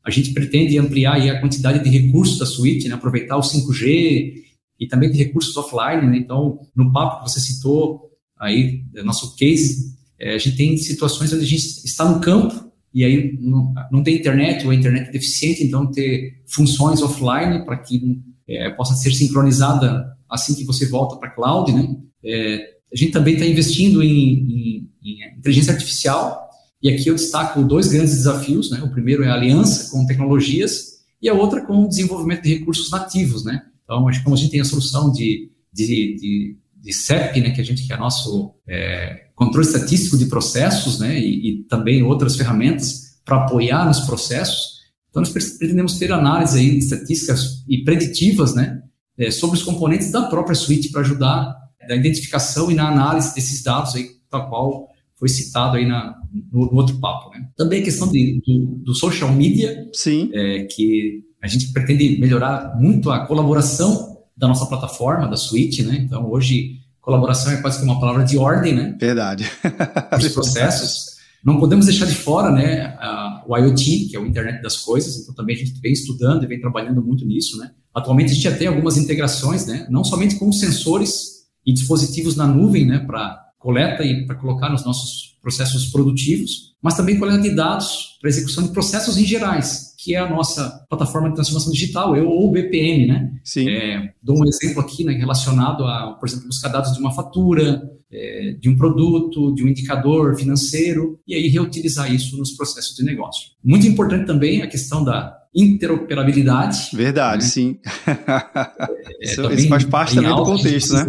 a 0.05 0.11
gente 0.11 0.33
pretende 0.33 0.77
ampliar 0.77 1.15
a 1.15 1.39
quantidade 1.39 1.83
de 1.83 1.89
recursos 1.89 2.37
da 2.37 2.45
suíte, 2.45 2.89
né, 2.89 2.95
aproveitar 2.95 3.37
o 3.37 3.41
5G 3.41 4.33
e 4.79 4.87
também 4.87 5.09
de 5.09 5.17
recursos 5.17 5.55
offline. 5.55 6.07
Né? 6.07 6.17
Então, 6.17 6.59
no 6.75 6.91
papo 6.91 7.23
que 7.23 7.31
você 7.31 7.39
citou, 7.39 8.11
aí, 8.37 8.83
nosso 9.03 9.35
case, 9.35 9.95
é, 10.19 10.35
a 10.35 10.37
gente 10.37 10.57
tem 10.57 10.77
situações 10.77 11.31
onde 11.31 11.43
a 11.43 11.47
gente 11.47 11.65
está 11.85 12.09
no 12.09 12.19
campo 12.19 12.71
e 12.93 13.03
aí 13.03 13.37
não, 13.39 13.73
não 13.91 14.03
tem 14.03 14.15
internet 14.15 14.65
ou 14.65 14.71
a 14.71 14.75
internet 14.75 15.07
é 15.07 15.11
deficiente, 15.11 15.63
então 15.63 15.89
ter 15.89 16.43
funções 16.45 17.01
offline 17.01 17.65
para 17.65 17.77
que 17.77 18.21
é, 18.47 18.69
possa 18.71 18.93
ser 18.95 19.11
sincronizada 19.13 20.05
assim 20.29 20.53
que 20.53 20.65
você 20.65 20.85
volta 20.87 21.15
para 21.15 21.29
a 21.29 21.31
cloud. 21.31 21.71
Né? 21.71 21.95
É, 22.23 22.73
a 22.91 22.95
gente 22.95 23.11
também 23.11 23.35
está 23.35 23.45
investindo 23.45 24.03
em, 24.03 24.09
em, 24.09 24.89
em 25.01 25.37
inteligência 25.37 25.73
artificial 25.73 26.42
e 26.83 26.89
aqui 26.89 27.07
eu 27.07 27.15
destaco 27.15 27.63
dois 27.63 27.87
grandes 27.87 28.13
desafios, 28.13 28.69
né? 28.69 28.83
O 28.83 28.91
primeiro 28.91 29.23
é 29.23 29.29
a 29.29 29.33
aliança 29.33 29.89
com 29.89 30.05
tecnologias 30.05 30.99
e 31.21 31.29
a 31.29 31.33
outra 31.33 31.61
com 31.61 31.85
o 31.85 31.87
desenvolvimento 31.87 32.43
de 32.43 32.55
recursos 32.55 32.91
nativos, 32.91 33.45
né? 33.45 33.61
Então, 33.85 34.05
acho 34.09 34.19
que 34.19 34.25
como 34.25 34.35
a 34.35 34.39
gente 34.39 34.51
tem 34.51 34.59
a 34.59 34.65
solução 34.65 35.09
de, 35.09 35.49
de, 35.71 36.15
de, 36.15 36.57
de 36.75 36.93
CEP, 36.93 37.39
né, 37.39 37.51
que 37.51 37.61
a 37.61 37.63
gente 37.63 37.87
que 37.87 37.93
é 37.93 37.97
nosso 37.97 38.53
é, 38.67 39.27
controle 39.33 39.65
estatístico 39.65 40.17
de 40.17 40.25
processos, 40.25 40.99
né, 40.99 41.17
e, 41.17 41.49
e 41.49 41.63
também 41.63 42.03
outras 42.03 42.35
ferramentas 42.35 43.17
para 43.23 43.37
apoiar 43.37 43.85
nos 43.85 44.01
processos, 44.01 44.73
então 45.09 45.21
nós 45.21 45.31
pretendemos 45.31 45.97
ter 45.97 46.11
análise 46.11 46.57
aí, 46.57 46.77
estatísticas 46.77 47.63
e 47.67 47.83
preditivas, 47.83 48.53
né, 48.53 48.81
é, 49.17 49.31
sobre 49.31 49.57
os 49.57 49.63
componentes 49.63 50.11
da 50.11 50.23
própria 50.23 50.55
suíte 50.55 50.89
para 50.89 51.01
ajudar 51.01 51.55
na 51.87 51.95
identificação 51.95 52.71
e 52.71 52.73
na 52.73 52.89
análise 52.89 53.33
desses 53.35 53.61
dados 53.63 53.95
aí, 53.95 54.09
tal 54.29 54.49
qual 54.49 54.92
foi 55.23 55.29
citado 55.29 55.77
aí 55.77 55.87
na, 55.87 56.17
no, 56.51 56.65
no 56.65 56.75
outro 56.75 56.99
papo. 56.99 57.29
Né? 57.29 57.47
Também 57.55 57.79
a 57.79 57.85
questão 57.85 58.11
de, 58.11 58.41
do, 58.45 58.81
do, 58.83 58.93
social 58.93 59.31
media, 59.31 59.89
Sim. 59.93 60.29
É, 60.33 60.65
que 60.65 61.21
a 61.41 61.47
gente 61.47 61.71
pretende 61.71 62.19
melhorar 62.19 62.75
muito 62.77 63.09
a 63.09 63.25
colaboração 63.25 64.17
da 64.35 64.49
nossa 64.49 64.65
plataforma, 64.65 65.29
da 65.29 65.37
suíte, 65.37 65.81
né? 65.81 65.95
Então, 66.05 66.29
hoje, 66.29 66.79
colaboração 66.99 67.53
é 67.53 67.61
quase 67.61 67.77
que 67.79 67.85
uma 67.85 68.01
palavra 68.01 68.25
de 68.25 68.37
ordem, 68.37 68.75
né? 68.75 68.97
Verdade. 68.99 69.49
Os 70.17 70.27
processos. 70.29 71.13
Não 71.45 71.57
podemos 71.57 71.85
deixar 71.85 72.05
de 72.05 72.15
fora, 72.15 72.51
né, 72.51 72.97
a, 72.99 73.45
o 73.47 73.57
IoT, 73.57 74.07
que 74.09 74.15
é 74.17 74.19
o 74.19 74.25
Internet 74.25 74.61
das 74.61 74.77
Coisas, 74.77 75.21
então 75.21 75.33
também 75.35 75.55
a 75.55 75.59
gente 75.59 75.79
vem 75.79 75.91
estudando 75.93 76.43
e 76.43 76.47
vem 76.47 76.59
trabalhando 76.59 77.01
muito 77.01 77.25
nisso, 77.25 77.57
né? 77.57 77.71
Atualmente 77.93 78.31
a 78.31 78.33
gente 78.33 78.43
já 78.43 78.55
tem 78.55 78.67
algumas 78.67 78.97
integrações, 78.97 79.67
né, 79.67 79.85
não 79.89 80.05
somente 80.05 80.35
com 80.35 80.51
sensores 80.53 81.43
e 81.65 81.73
dispositivos 81.73 82.37
na 82.37 82.47
nuvem, 82.47 82.85
né, 82.85 82.99
para 82.99 83.42
coleta 83.63 84.03
e 84.03 84.25
para 84.27 84.35
colocar 84.35 84.69
nos 84.69 84.85
nossos 84.85 85.37
processos 85.41 85.87
produtivos, 85.87 86.73
mas 86.81 86.95
também 86.95 87.17
coleta 87.17 87.41
de 87.41 87.55
dados 87.55 88.17
para 88.19 88.29
execução 88.29 88.65
de 88.65 88.73
processos 88.73 89.17
em 89.17 89.25
gerais, 89.25 89.95
que 89.97 90.13
é 90.13 90.19
a 90.19 90.29
nossa 90.29 90.85
plataforma 90.89 91.29
de 91.29 91.35
transformação 91.35 91.71
digital, 91.71 92.15
eu 92.15 92.27
ou 92.27 92.49
o 92.49 92.51
BPM, 92.51 93.07
né? 93.07 93.31
Sim. 93.41 93.69
É, 93.69 94.13
dou 94.21 94.37
um 94.37 94.45
exemplo 94.45 94.81
aqui, 94.81 95.05
né, 95.05 95.13
relacionado 95.13 95.85
a, 95.85 96.17
por 96.19 96.27
exemplo, 96.27 96.47
buscar 96.47 96.67
dados 96.67 96.93
de 96.93 96.99
uma 96.99 97.13
fatura, 97.13 97.81
é, 98.11 98.57
de 98.59 98.69
um 98.69 98.75
produto, 98.75 99.53
de 99.55 99.63
um 99.63 99.67
indicador 99.69 100.35
financeiro, 100.35 101.19
e 101.25 101.33
aí 101.33 101.47
reutilizar 101.47 102.13
isso 102.13 102.37
nos 102.37 102.51
processos 102.51 102.95
de 102.95 103.03
negócio. 103.03 103.51
Muito 103.63 103.87
importante 103.87 104.25
também 104.25 104.61
a 104.61 104.67
questão 104.67 105.03
da 105.05 105.37
interoperabilidade. 105.55 106.89
Verdade, 106.93 107.43
né? 107.43 107.49
sim. 107.49 107.79
É, 108.05 109.23
isso, 109.23 109.51
isso, 109.53 109.69
faz 109.69 109.85
parte 109.85 110.15
também 110.15 110.35
do 110.35 110.43
contexto, 110.43 110.93
né? 110.93 111.05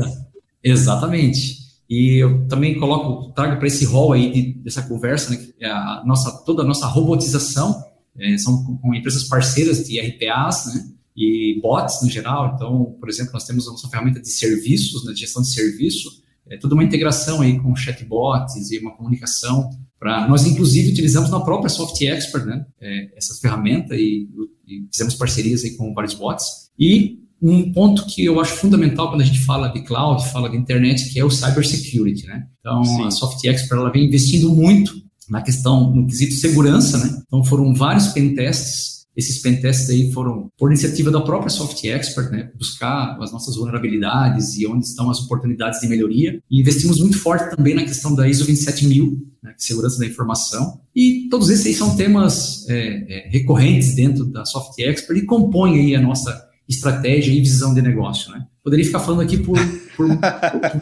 Exatamente. 0.63 1.64
E 1.95 2.17
eu 2.21 2.49
também 2.49 2.77
coloco, 2.77 3.33
trago 3.35 3.57
para 3.57 3.69
esse 3.69 3.85
rol 3.85 4.13
aí 4.13 4.33
de, 4.33 4.53
dessa 4.55 4.83
conversa, 4.83 5.31
né, 5.31 5.47
é 5.61 5.71
a 5.71 6.03
nossa, 6.05 6.43
toda 6.45 6.63
a 6.63 6.67
nossa 6.67 6.89
robotização, 6.89 7.81
é, 8.19 8.37
são 8.37 8.65
com, 8.65 8.77
com, 8.79 8.93
empresas 8.93 9.23
parceiras 9.29 9.85
de 9.85 10.01
RPAs, 10.01 10.75
né, 10.75 10.91
e 11.17 11.61
bots 11.63 12.03
no 12.03 12.11
geral. 12.11 12.53
Então, 12.57 12.97
por 12.99 13.09
exemplo, 13.09 13.33
nós 13.33 13.45
temos 13.45 13.69
a 13.69 13.71
nossa 13.71 13.89
ferramenta 13.89 14.21
de 14.21 14.29
serviços, 14.29 15.05
né, 15.05 15.13
de 15.13 15.21
gestão 15.21 15.41
de 15.41 15.53
serviço, 15.53 16.11
é 16.51 16.57
toda 16.57 16.75
uma 16.75 16.83
integração 16.83 17.41
aí 17.41 17.61
com 17.61 17.77
chatbots 17.77 18.73
e 18.73 18.79
uma 18.79 18.97
comunicação 18.97 19.71
para 19.97 20.29
nós 20.29 20.45
inclusive 20.45 20.91
utilizamos 20.91 21.31
na 21.31 21.41
própria 21.41 21.71
Soft 21.71 22.03
Expert, 22.03 22.45
né, 22.45 22.67
é, 22.81 23.17
essa 23.17 23.41
ferramenta 23.41 23.95
e, 23.95 24.29
e 24.67 24.85
fizemos 24.91 25.15
parcerias 25.15 25.63
aí 25.63 25.77
com 25.77 25.95
vários 25.95 26.15
bots. 26.15 26.71
E 26.77 27.24
um 27.45 27.73
ponto 27.73 28.07
que 28.07 28.25
eu 28.25 28.41
acho 28.41 28.55
fundamental 28.55 29.11
quando 29.11 29.21
a 29.21 29.25
gente 29.25 29.41
fala 29.41 29.69
de 29.69 29.83
cloud, 29.83 30.27
fala 30.31 30.49
de 30.49 30.57
internet, 30.57 31.11
que 31.11 31.21
é 31.21 31.25
o 31.25 31.31
cybersecurity, 31.31 32.27
né? 32.27 32.45
Então, 32.61 32.83
Sim. 32.85 33.05
a 33.05 33.11
Soft 33.11 33.45
Expert, 33.45 33.79
ela 33.79 33.93
vem 33.93 34.07
investindo 34.07 34.55
muito 34.55 34.95
na 35.29 35.43
questão, 35.43 35.95
no 35.95 36.07
quesito 36.07 36.35
segurança, 36.35 36.99
né? 36.99 37.23
Então, 37.27 37.45
foram 37.45 37.75
vários 37.75 38.09
pentests 38.09 38.95
esses 39.17 39.39
pentests 39.39 39.89
aí 39.91 40.11
foram 40.13 40.51
por 40.59 40.71
iniciativa 40.71 41.11
da 41.11 41.21
própria 41.21 41.49
Soft 41.49 41.85
Expert, 41.85 42.31
né, 42.31 42.51
buscar 42.59 43.17
as 43.21 43.31
nossas 43.33 43.55
vulnerabilidades 43.55 44.57
e 44.57 44.67
onde 44.67 44.85
estão 44.85 45.09
as 45.09 45.21
oportunidades 45.21 45.81
de 45.81 45.89
melhoria. 45.89 46.41
E 46.51 46.61
investimos 46.61 46.99
muito 46.99 47.19
forte 47.19 47.55
também 47.55 47.75
na 47.75 47.85
questão 47.85 48.15
da 48.15 48.29
ISO 48.29 48.45
27000, 48.45 49.17
né, 49.43 49.55
segurança 49.57 49.99
da 50.01 50.07
informação. 50.07 50.81
E 50.95 51.29
todos 51.31 51.49
esses 51.49 51.67
aí 51.67 51.75
são 51.75 51.95
temas 51.97 52.69
é, 52.69 53.27
é, 53.27 53.29
recorrentes 53.29 53.95
dentro 53.95 54.25
da 54.25 54.45
Soft 54.45 54.77
Expert 54.81 55.17
e 55.17 55.27
compõem 55.27 55.79
aí 55.79 55.95
a 55.95 56.01
nossa 56.01 56.44
estratégia 56.69 57.33
e 57.33 57.41
visão 57.41 57.75
de 57.75 57.83
negócio, 57.83 58.33
né? 58.33 58.47
Poderia 58.63 58.85
ficar 58.85 59.01
falando 59.01 59.21
aqui 59.21 59.37
por, 59.37 59.59
por, 59.97 60.09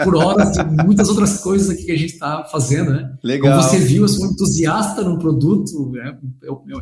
por 0.04 0.16
horas 0.16 0.52
de 0.52 0.64
muitas 0.84 1.08
outras 1.08 1.38
coisas 1.38 1.70
aqui 1.70 1.84
que 1.84 1.92
a 1.92 1.98
gente 1.98 2.14
está 2.14 2.44
fazendo, 2.44 2.92
né? 2.92 3.12
Legal. 3.22 3.58
Como 3.58 3.62
você 3.62 3.78
viu, 3.78 4.02
eu 4.02 4.08
sou 4.08 4.26
um 4.26 4.30
entusiasta 4.32 5.02
no 5.02 5.18
produto, 5.18 5.92
é, 5.96 6.16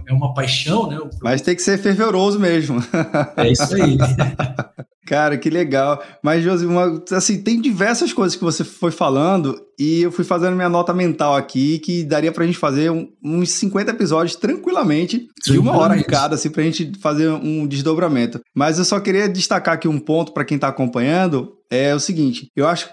é 0.09 0.13
uma 0.13 0.35
paixão, 0.35 0.89
né? 0.89 0.99
Mas 1.23 1.43
tem 1.43 1.55
que 1.55 1.63
ser 1.63 1.79
fervoroso 1.79 2.39
mesmo. 2.39 2.83
É 3.37 3.51
isso 3.51 3.75
aí. 3.75 3.99
Cara, 5.11 5.37
que 5.37 5.51
legal. 5.51 6.01
Mas, 6.23 6.45
Josi, 6.45 6.65
uma, 6.65 7.03
assim, 7.11 7.43
tem 7.43 7.61
diversas 7.61 8.13
coisas 8.13 8.37
que 8.37 8.45
você 8.45 8.63
foi 8.63 8.93
falando 8.93 9.61
e 9.77 10.03
eu 10.03 10.13
fui 10.13 10.25
fazendo 10.25 10.55
minha 10.55 10.69
nota 10.69 10.95
mental 10.95 11.35
aqui 11.35 11.81
que 11.81 12.05
daria 12.05 12.31
pra 12.31 12.47
gente 12.47 12.57
fazer 12.57 12.93
um, 12.93 13.09
uns 13.21 13.51
50 13.51 13.91
episódios 13.91 14.37
tranquilamente, 14.37 15.27
de 15.45 15.59
uma 15.59 15.77
hora 15.77 16.01
cada, 16.05 16.37
assim, 16.37 16.49
pra 16.49 16.63
gente 16.63 16.93
fazer 17.01 17.29
um 17.29 17.67
desdobramento. 17.67 18.39
Mas 18.55 18.79
eu 18.79 18.85
só 18.85 19.01
queria 19.01 19.29
destacar 19.29 19.75
aqui 19.75 19.89
um 19.89 19.99
ponto 19.99 20.33
para 20.33 20.45
quem 20.45 20.57
tá 20.57 20.69
acompanhando, 20.69 21.55
é 21.71 21.95
o 21.95 22.01
seguinte, 22.01 22.51
eu 22.57 22.67
acho 22.67 22.91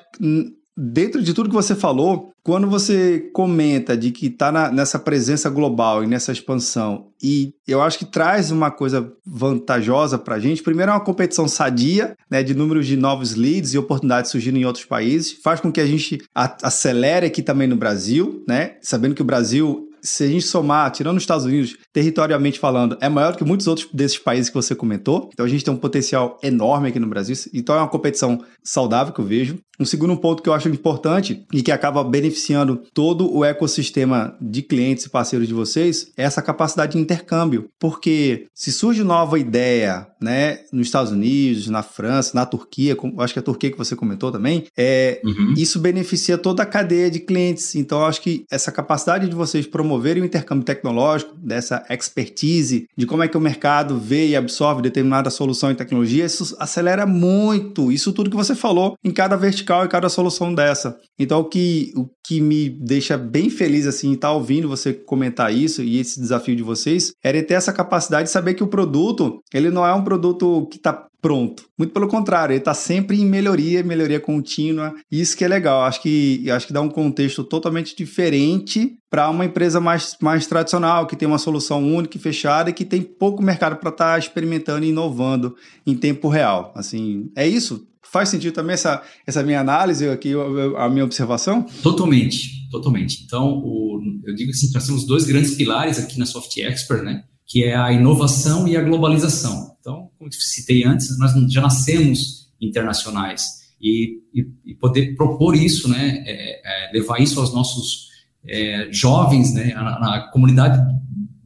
dentro 0.78 1.24
de 1.24 1.34
tudo 1.34 1.50
que 1.50 1.56
você 1.56 1.76
falou, 1.76 2.32
quando 2.44 2.70
você 2.70 3.30
comenta 3.34 3.98
de 3.98 4.12
que 4.12 4.28
está 4.28 4.72
nessa 4.72 5.00
presença 5.00 5.50
global 5.50 6.04
e 6.04 6.08
nessa 6.08 6.32
expansão, 6.32 7.08
e 7.22 7.52
eu 7.68 7.82
acho 7.82 7.98
que 7.98 8.06
traz 8.06 8.52
uma 8.52 8.70
coisa 8.70 9.12
vantajosa 9.26 10.20
para 10.20 10.36
a 10.36 10.40
gente, 10.40 10.62
primeiro 10.62 10.92
é 10.92 10.94
uma 10.94 11.04
competição 11.04 11.48
sadia, 11.48 12.16
né, 12.30 12.44
de 12.44 12.54
números 12.54 12.86
de 12.86 12.96
novos 12.96 13.34
leads 13.34 13.74
e 13.74 13.78
oportunidades 13.78 14.30
surgindo 14.30 14.60
em 14.60 14.66
outros 14.66 14.86
países, 14.86 15.40
faz 15.44 15.60
com 15.60 15.72
que 15.72 15.82
a 15.82 15.86
gente 15.86 16.20
acelere 16.36 17.26
aqui 17.26 17.42
também 17.42 17.68
no 17.68 17.76
Brasil, 17.76 18.44
né, 18.48 18.78
sabendo 18.82 19.16
que 19.16 19.22
o 19.22 19.26
Brasil 19.26 19.87
se 20.08 20.24
a 20.24 20.28
gente 20.28 20.46
somar, 20.46 20.89
tirando 20.91 21.17
os 21.17 21.24
Estados 21.24 21.46
Unidos, 21.46 21.76
territorialmente 21.91 22.60
falando, 22.60 22.98
é 23.02 23.10
maior 23.10 23.34
do 23.34 23.38
que 23.38 23.43
muitos 23.43 23.67
outros 23.67 23.88
desses 23.93 24.17
países 24.17 24.50
que 24.50 24.56
você 24.56 24.74
comentou. 24.74 25.30
Então 25.34 25.46
a 25.46 25.50
gente 25.50 25.63
tem 25.63 25.74
um 25.74 25.78
potencial 25.78 26.39
enorme 26.41 26.89
aqui 26.89 27.00
no 27.00 27.08
Brasil. 27.08 27.36
Então 27.54 27.76
é 27.76 27.80
uma 27.80 27.88
competição 27.88 28.41
saudável 28.63 29.13
que 29.13 29.20
eu 29.20 29.26
vejo. 29.26 29.60
Um 29.80 29.86
segundo 29.86 30.17
ponto 30.17 30.41
que 30.41 30.50
eu 30.50 30.54
acho 30.54 30.70
importante 30.70 31.46
e 31.54 31.62
que 31.62 31.72
acaba 31.72 32.04
beneficiando 32.04 32.82
todo 32.93 33.32
o 33.32 33.46
ecossistema 33.46 34.36
de 34.41 34.63
clientes 34.63 35.06
e 35.06 35.10
parceiros 35.10 35.48
de 35.48 35.54
vocês 35.54 36.12
é 36.17 36.24
essa 36.24 36.41
capacidade 36.41 36.93
de 36.93 36.98
intercâmbio. 36.98 37.70
Porque 37.80 38.48
se 38.56 38.72
surge 38.72 39.04
nova 39.04 39.38
ideia, 39.38 40.08
né, 40.20 40.60
nos 40.74 40.88
Estados 40.88 41.12
Unidos, 41.12 41.67
na 41.67 41.84
França, 41.84 42.32
na 42.34 42.46
Turquia, 42.46 42.98
acho 43.20 43.34
que 43.34 43.39
é 43.39 43.41
a 43.41 43.46
Turquia 43.46 43.72
que 43.72 43.78
você 43.78 43.96
comentou 43.96 44.32
também, 44.32 44.65
é, 44.76 45.22
uhum. 45.24 45.54
isso 45.56 45.80
beneficia 45.80 46.38
toda 46.38 46.63
a 46.63 46.65
cadeia 46.65 47.12
de 47.12 47.20
clientes. 47.20 47.76
Então, 47.76 48.00
eu 48.00 48.06
acho 48.06 48.22
que 48.22 48.46
essa 48.50 48.72
capacidade 48.72 49.30
de 49.30 49.36
vocês 49.36 49.67
promoverem 49.98 50.22
o 50.22 50.26
intercâmbio 50.26 50.64
tecnológico, 50.64 51.36
dessa 51.36 51.84
expertise, 51.90 52.88
de 52.96 53.06
como 53.06 53.24
é 53.24 53.28
que 53.28 53.38
o 53.38 53.42
mercado 53.42 53.98
vê 53.98 54.28
e 54.28 54.36
absorve 54.36 54.82
determinada 54.82 55.30
solução 55.30 55.72
e 55.72 55.76
tecnologia, 55.76 56.26
isso 56.26 56.56
acelera 56.60 57.06
muito 57.06 57.92
isso 57.92 58.14
tudo 58.14 58.30
que 58.30 58.36
você 58.36 58.56
falou 58.56 58.96
em 59.04 59.12
cada 59.12 59.36
vertical 59.36 59.84
e 59.84 59.88
cada 59.88 60.10
solução 60.10 60.54
dessa. 60.54 60.98
Então, 61.18 61.40
o 61.40 61.46
que, 61.46 61.92
o 61.96 62.08
que 62.28 62.42
me 62.42 62.70
deixa 62.70 63.18
bem 63.18 63.50
feliz, 63.50 63.88
assim, 63.88 64.12
estar 64.12 64.28
tá 64.28 64.34
ouvindo 64.34 64.68
você 64.68 64.92
comentar 64.92 65.54
isso 65.54 65.82
e 65.82 65.98
esse 65.98 66.20
desafio 66.20 66.58
de 66.58 66.62
vocês, 66.62 67.13
era 67.24 67.42
ter 67.42 67.54
essa 67.54 67.72
capacidade 67.72 68.26
de 68.26 68.32
saber 68.32 68.54
que 68.54 68.63
o 68.63 68.68
produto, 68.68 69.42
ele 69.54 69.70
não 69.70 69.86
é 69.88 69.94
um 69.94 70.04
produto 70.04 70.68
que 70.70 70.76
está 70.76 71.08
pronto. 71.22 71.63
Muito 71.78 71.94
pelo 71.94 72.08
contrário, 72.08 72.54
ele 72.54 72.60
está 72.60 72.74
sempre 72.74 73.20
em 73.20 73.26
melhoria, 73.26 73.82
melhoria 73.82 74.20
contínua. 74.20 74.94
Isso 75.12 75.36
que 75.36 75.44
é 75.44 75.48
legal. 75.48 75.84
Acho 75.84 76.02
que 76.02 76.50
acho 76.52 76.68
que 76.68 76.74
dá 76.74 76.82
um 76.82 76.90
contexto 76.90 77.44
totalmente 77.44 77.96
diferente 77.96 78.98
para 79.10 79.30
uma 79.30 79.46
empresa 79.46 79.80
mais, 79.80 80.16
mais 80.22 80.46
tradicional, 80.48 81.08
que 81.08 81.16
tem 81.16 81.28
uma 81.28 81.38
solução 81.38 81.84
única 81.84 82.18
e 82.18 82.20
fechada 82.20 82.70
e 82.70 82.74
que 82.74 82.86
tem 82.86 83.02
pouco 83.02 83.42
mercado 83.42 83.78
para 83.78 83.90
estar 83.90 84.13
tá 84.13 84.20
experimentando 84.20 84.86
e 84.86 84.90
inovando 84.90 85.56
em 85.86 85.96
tempo 85.96 86.28
real. 86.28 86.72
Assim, 86.76 87.32
é 87.36 87.48
isso. 87.48 87.88
Faz 88.18 88.30
sentido 88.30 88.52
também 88.52 88.74
essa, 88.74 89.04
essa 89.28 89.44
minha 89.44 89.60
análise 89.60 90.10
aqui, 90.10 90.34
a 90.76 90.90
minha 90.90 91.06
observação? 91.06 91.62
Totalmente, 91.84 92.68
totalmente. 92.72 93.24
Então, 93.24 93.60
o, 93.64 94.02
eu 94.26 94.34
digo 94.34 94.50
assim, 94.50 94.72
nós 94.74 94.88
temos 94.88 95.06
dois 95.06 95.24
grandes 95.24 95.54
pilares 95.54 96.00
aqui 96.00 96.18
na 96.18 96.26
Soft 96.26 96.58
Expert, 96.58 97.04
né? 97.04 97.26
Que 97.46 97.64
é 97.64 97.78
a 97.78 97.94
inovação 97.94 98.68
e 98.68 98.76
a 98.76 98.82
globalização. 98.82 99.76
Então, 99.80 100.10
como 100.18 100.28
eu 100.28 100.32
citei 100.32 100.84
antes, 100.84 101.16
nós 101.20 101.32
já 101.54 101.62
nascemos 101.62 102.50
internacionais 102.60 103.46
e, 103.80 104.20
e, 104.34 104.48
e 104.66 104.74
poder 104.74 105.16
propor 105.16 105.56
isso, 105.56 105.88
né? 105.88 106.24
É, 106.26 106.88
é, 106.88 106.92
levar 106.94 107.22
isso 107.22 107.40
aos 107.40 107.54
nossos 107.54 108.08
é, 108.48 108.88
jovens, 108.92 109.54
né? 109.54 109.76
Na, 109.76 110.00
na 110.00 110.32
comunidade 110.32 110.82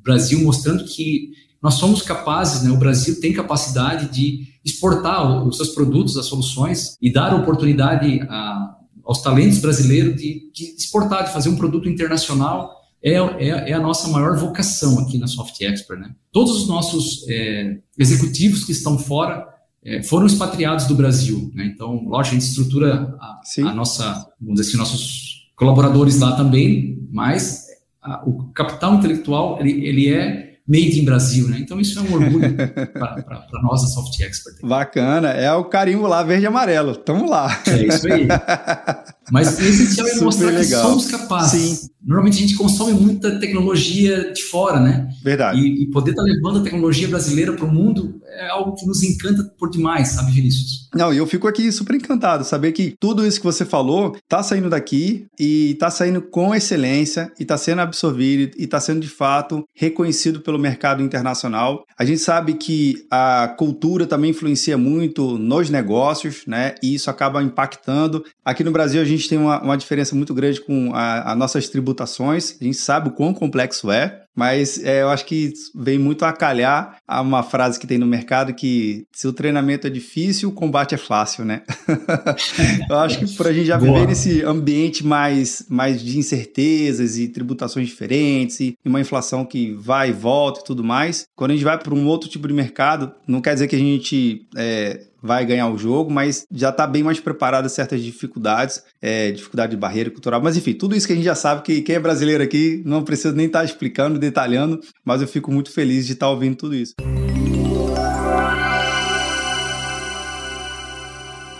Brasil, 0.01 0.41
mostrando 0.41 0.85
que 0.85 1.31
nós 1.61 1.75
somos 1.75 2.01
capazes, 2.01 2.63
né, 2.63 2.71
o 2.71 2.77
Brasil 2.77 3.19
tem 3.21 3.33
capacidade 3.33 4.11
de 4.11 4.47
exportar 4.65 5.45
os 5.45 5.57
seus 5.57 5.69
produtos, 5.69 6.17
as 6.17 6.25
soluções 6.25 6.97
e 7.01 7.11
dar 7.11 7.35
oportunidade 7.35 8.21
a, 8.29 8.75
aos 9.03 9.21
talentos 9.21 9.59
brasileiros 9.59 10.15
de, 10.15 10.51
de, 10.53 10.75
exportar, 10.75 11.25
de 11.25 11.33
fazer 11.33 11.49
um 11.49 11.55
produto 11.55 11.87
internacional. 11.87 12.79
É, 13.03 13.13
é, 13.13 13.71
é, 13.71 13.73
a 13.73 13.79
nossa 13.79 14.07
maior 14.09 14.37
vocação 14.37 14.99
aqui 14.99 15.17
na 15.17 15.25
Soft 15.25 15.59
Expert. 15.59 15.99
Né? 15.99 16.13
Todos 16.31 16.55
os 16.55 16.67
nossos 16.67 17.27
é, 17.27 17.79
executivos 17.97 18.63
que 18.63 18.71
estão 18.71 18.97
fora 18.99 19.47
é, 19.83 20.03
foram 20.03 20.27
expatriados 20.27 20.85
do 20.85 20.93
Brasil. 20.93 21.51
Né? 21.55 21.71
Então, 21.73 22.03
lógico, 22.05 22.35
a 22.35 22.39
gente 22.39 22.47
estrutura 22.47 23.15
a, 23.19 23.41
a, 23.67 23.73
nossa, 23.73 24.27
vamos 24.39 24.59
dizer 24.59 24.69
assim, 24.69 24.77
nossos 24.77 25.51
colaboradores 25.55 26.19
lá 26.19 26.35
também, 26.35 27.07
mas 27.11 27.65
a, 28.01 28.23
o 28.23 28.51
capital 28.53 28.93
intelectual 28.95 29.59
ele, 29.59 29.83
ele 29.83 30.13
é 30.13 30.50
made 30.67 30.99
in 30.99 31.05
Brasil, 31.05 31.47
né? 31.47 31.59
Então 31.59 31.79
isso 31.79 31.99
é 31.99 32.01
um 32.01 32.13
orgulho 32.13 32.55
para 32.93 33.61
nós 33.63 33.81
da 33.81 33.87
Soft 33.87 34.19
Expert. 34.19 34.57
Bacana, 34.63 35.29
é 35.29 35.51
o 35.53 35.65
carimbo 35.65 36.07
lá 36.07 36.23
verde 36.23 36.45
e 36.45 36.47
amarelo. 36.47 36.95
Tamo 36.95 37.29
lá. 37.29 37.61
É 37.67 37.85
isso 37.87 38.11
aí. 38.11 38.27
Mas 39.31 39.57
o 39.57 39.61
essencial 39.61 40.07
é 40.07 40.15
mostrar 40.15 40.47
legal. 40.47 40.63
que 40.63 40.89
somos 40.89 41.05
capazes. 41.07 41.61
Sim. 41.61 41.89
Normalmente 42.03 42.37
a 42.37 42.41
gente 42.41 42.55
consome 42.55 42.93
muita 42.93 43.39
tecnologia 43.39 44.33
de 44.33 44.43
fora, 44.43 44.79
né? 44.79 45.07
Verdade. 45.23 45.59
E, 45.59 45.83
e 45.83 45.91
poder 45.91 46.11
estar 46.11 46.23
tá 46.23 46.29
levando 46.29 46.59
a 46.59 46.63
tecnologia 46.63 47.07
brasileira 47.07 47.53
para 47.53 47.65
o 47.65 47.71
mundo 47.71 48.19
é 48.41 48.49
algo 48.49 48.75
que 48.75 48.85
nos 48.85 49.03
encanta 49.03 49.43
por 49.57 49.69
demais, 49.69 50.09
sabe, 50.09 50.31
Vinícius? 50.31 50.89
Não, 50.95 51.13
e 51.13 51.17
eu 51.17 51.27
fico 51.27 51.47
aqui 51.47 51.71
super 51.71 51.95
encantado, 51.95 52.43
saber 52.43 52.71
que 52.71 52.95
tudo 52.99 53.25
isso 53.25 53.39
que 53.39 53.45
você 53.45 53.63
falou 53.63 54.17
tá 54.27 54.41
saindo 54.41 54.69
daqui 54.69 55.25
e 55.39 55.75
tá 55.79 55.89
saindo 55.89 56.21
com 56.21 56.53
excelência 56.53 57.31
e 57.39 57.45
tá 57.45 57.57
sendo 57.57 57.81
absorvido 57.81 58.51
e 58.57 58.67
tá 58.67 58.79
sendo 58.79 58.99
de 58.99 59.07
fato 59.07 59.63
reconhecido 59.73 60.41
pelo 60.41 60.59
mercado 60.59 61.01
internacional. 61.01 61.85
A 61.97 62.03
gente 62.03 62.19
sabe 62.19 62.55
que 62.55 63.05
a 63.09 63.53
cultura 63.57 64.05
também 64.05 64.31
influencia 64.31 64.77
muito 64.77 65.37
nos 65.37 65.69
negócios, 65.69 66.43
né? 66.47 66.75
E 66.81 66.95
isso 66.95 67.09
acaba 67.09 67.43
impactando. 67.43 68.23
Aqui 68.43 68.63
no 68.63 68.71
Brasil 68.71 69.01
a 69.01 69.05
gente 69.05 69.20
tem 69.29 69.37
uma, 69.37 69.61
uma 69.61 69.77
diferença 69.77 70.15
muito 70.15 70.33
grande 70.33 70.61
com 70.61 70.91
as 70.93 71.37
nossas 71.37 71.69
tributações. 71.69 72.55
A 72.59 72.63
gente 72.63 72.77
sabe 72.77 73.09
o 73.09 73.11
quão 73.11 73.33
complexo 73.33 73.91
é. 73.91 74.21
Mas 74.35 74.81
é, 74.83 75.01
eu 75.01 75.09
acho 75.09 75.25
que 75.25 75.51
vem 75.75 75.99
muito 75.99 76.23
a 76.23 76.31
calhar 76.31 76.97
a 77.05 77.21
uma 77.21 77.43
frase 77.43 77.77
que 77.77 77.85
tem 77.85 77.97
no 77.97 78.05
mercado 78.05 78.53
que 78.53 79.05
se 79.11 79.27
o 79.27 79.33
treinamento 79.33 79.87
é 79.87 79.89
difícil, 79.89 80.49
o 80.49 80.53
combate 80.53 80.95
é 80.95 80.97
fácil, 80.97 81.43
né? 81.43 81.63
eu 82.89 82.97
acho 82.99 83.19
que 83.19 83.27
por 83.35 83.47
a 83.47 83.53
gente 83.53 83.65
já 83.65 83.77
Boa. 83.77 83.91
viver 83.91 84.07
nesse 84.07 84.41
ambiente 84.43 85.05
mais, 85.05 85.65
mais 85.69 86.01
de 86.01 86.17
incertezas 86.17 87.17
e 87.17 87.27
tributações 87.27 87.87
diferentes 87.87 88.61
e 88.61 88.77
uma 88.85 89.01
inflação 89.01 89.43
que 89.43 89.73
vai 89.73 90.09
e 90.09 90.13
volta 90.13 90.61
e 90.61 90.63
tudo 90.63 90.83
mais, 90.83 91.25
quando 91.35 91.51
a 91.51 91.53
gente 91.53 91.65
vai 91.65 91.77
para 91.77 91.93
um 91.93 92.07
outro 92.07 92.29
tipo 92.29 92.47
de 92.47 92.53
mercado, 92.53 93.11
não 93.27 93.41
quer 93.41 93.53
dizer 93.53 93.67
que 93.67 93.75
a 93.75 93.79
gente 93.79 94.47
é, 94.55 95.01
vai 95.21 95.45
ganhar 95.45 95.69
o 95.69 95.77
jogo, 95.77 96.11
mas 96.11 96.45
já 96.51 96.69
está 96.69 96.87
bem 96.87 97.03
mais 97.03 97.19
preparado 97.19 97.65
a 97.65 97.69
certas 97.69 98.01
dificuldades, 98.01 98.83
é, 99.01 99.31
dificuldade 99.31 99.71
de 99.71 99.77
barreira 99.77 100.09
cultural. 100.09 100.41
Mas 100.41 100.57
enfim, 100.57 100.73
tudo 100.73 100.95
isso 100.95 101.07
que 101.07 101.13
a 101.13 101.15
gente 101.15 101.25
já 101.25 101.35
sabe, 101.35 101.61
que 101.61 101.81
quem 101.81 101.95
é 101.95 101.99
brasileiro 101.99 102.43
aqui 102.43 102.81
não 102.85 103.03
precisa 103.03 103.33
nem 103.33 103.45
estar 103.45 103.59
tá 103.59 103.65
explicando, 103.65 104.17
detalhando, 104.17 104.81
mas 105.05 105.21
eu 105.21 105.27
fico 105.27 105.51
muito 105.51 105.71
feliz 105.71 106.05
de 106.05 106.13
estar 106.13 106.25
tá 106.25 106.31
ouvindo 106.31 106.55
tudo 106.55 106.75
isso. 106.75 106.95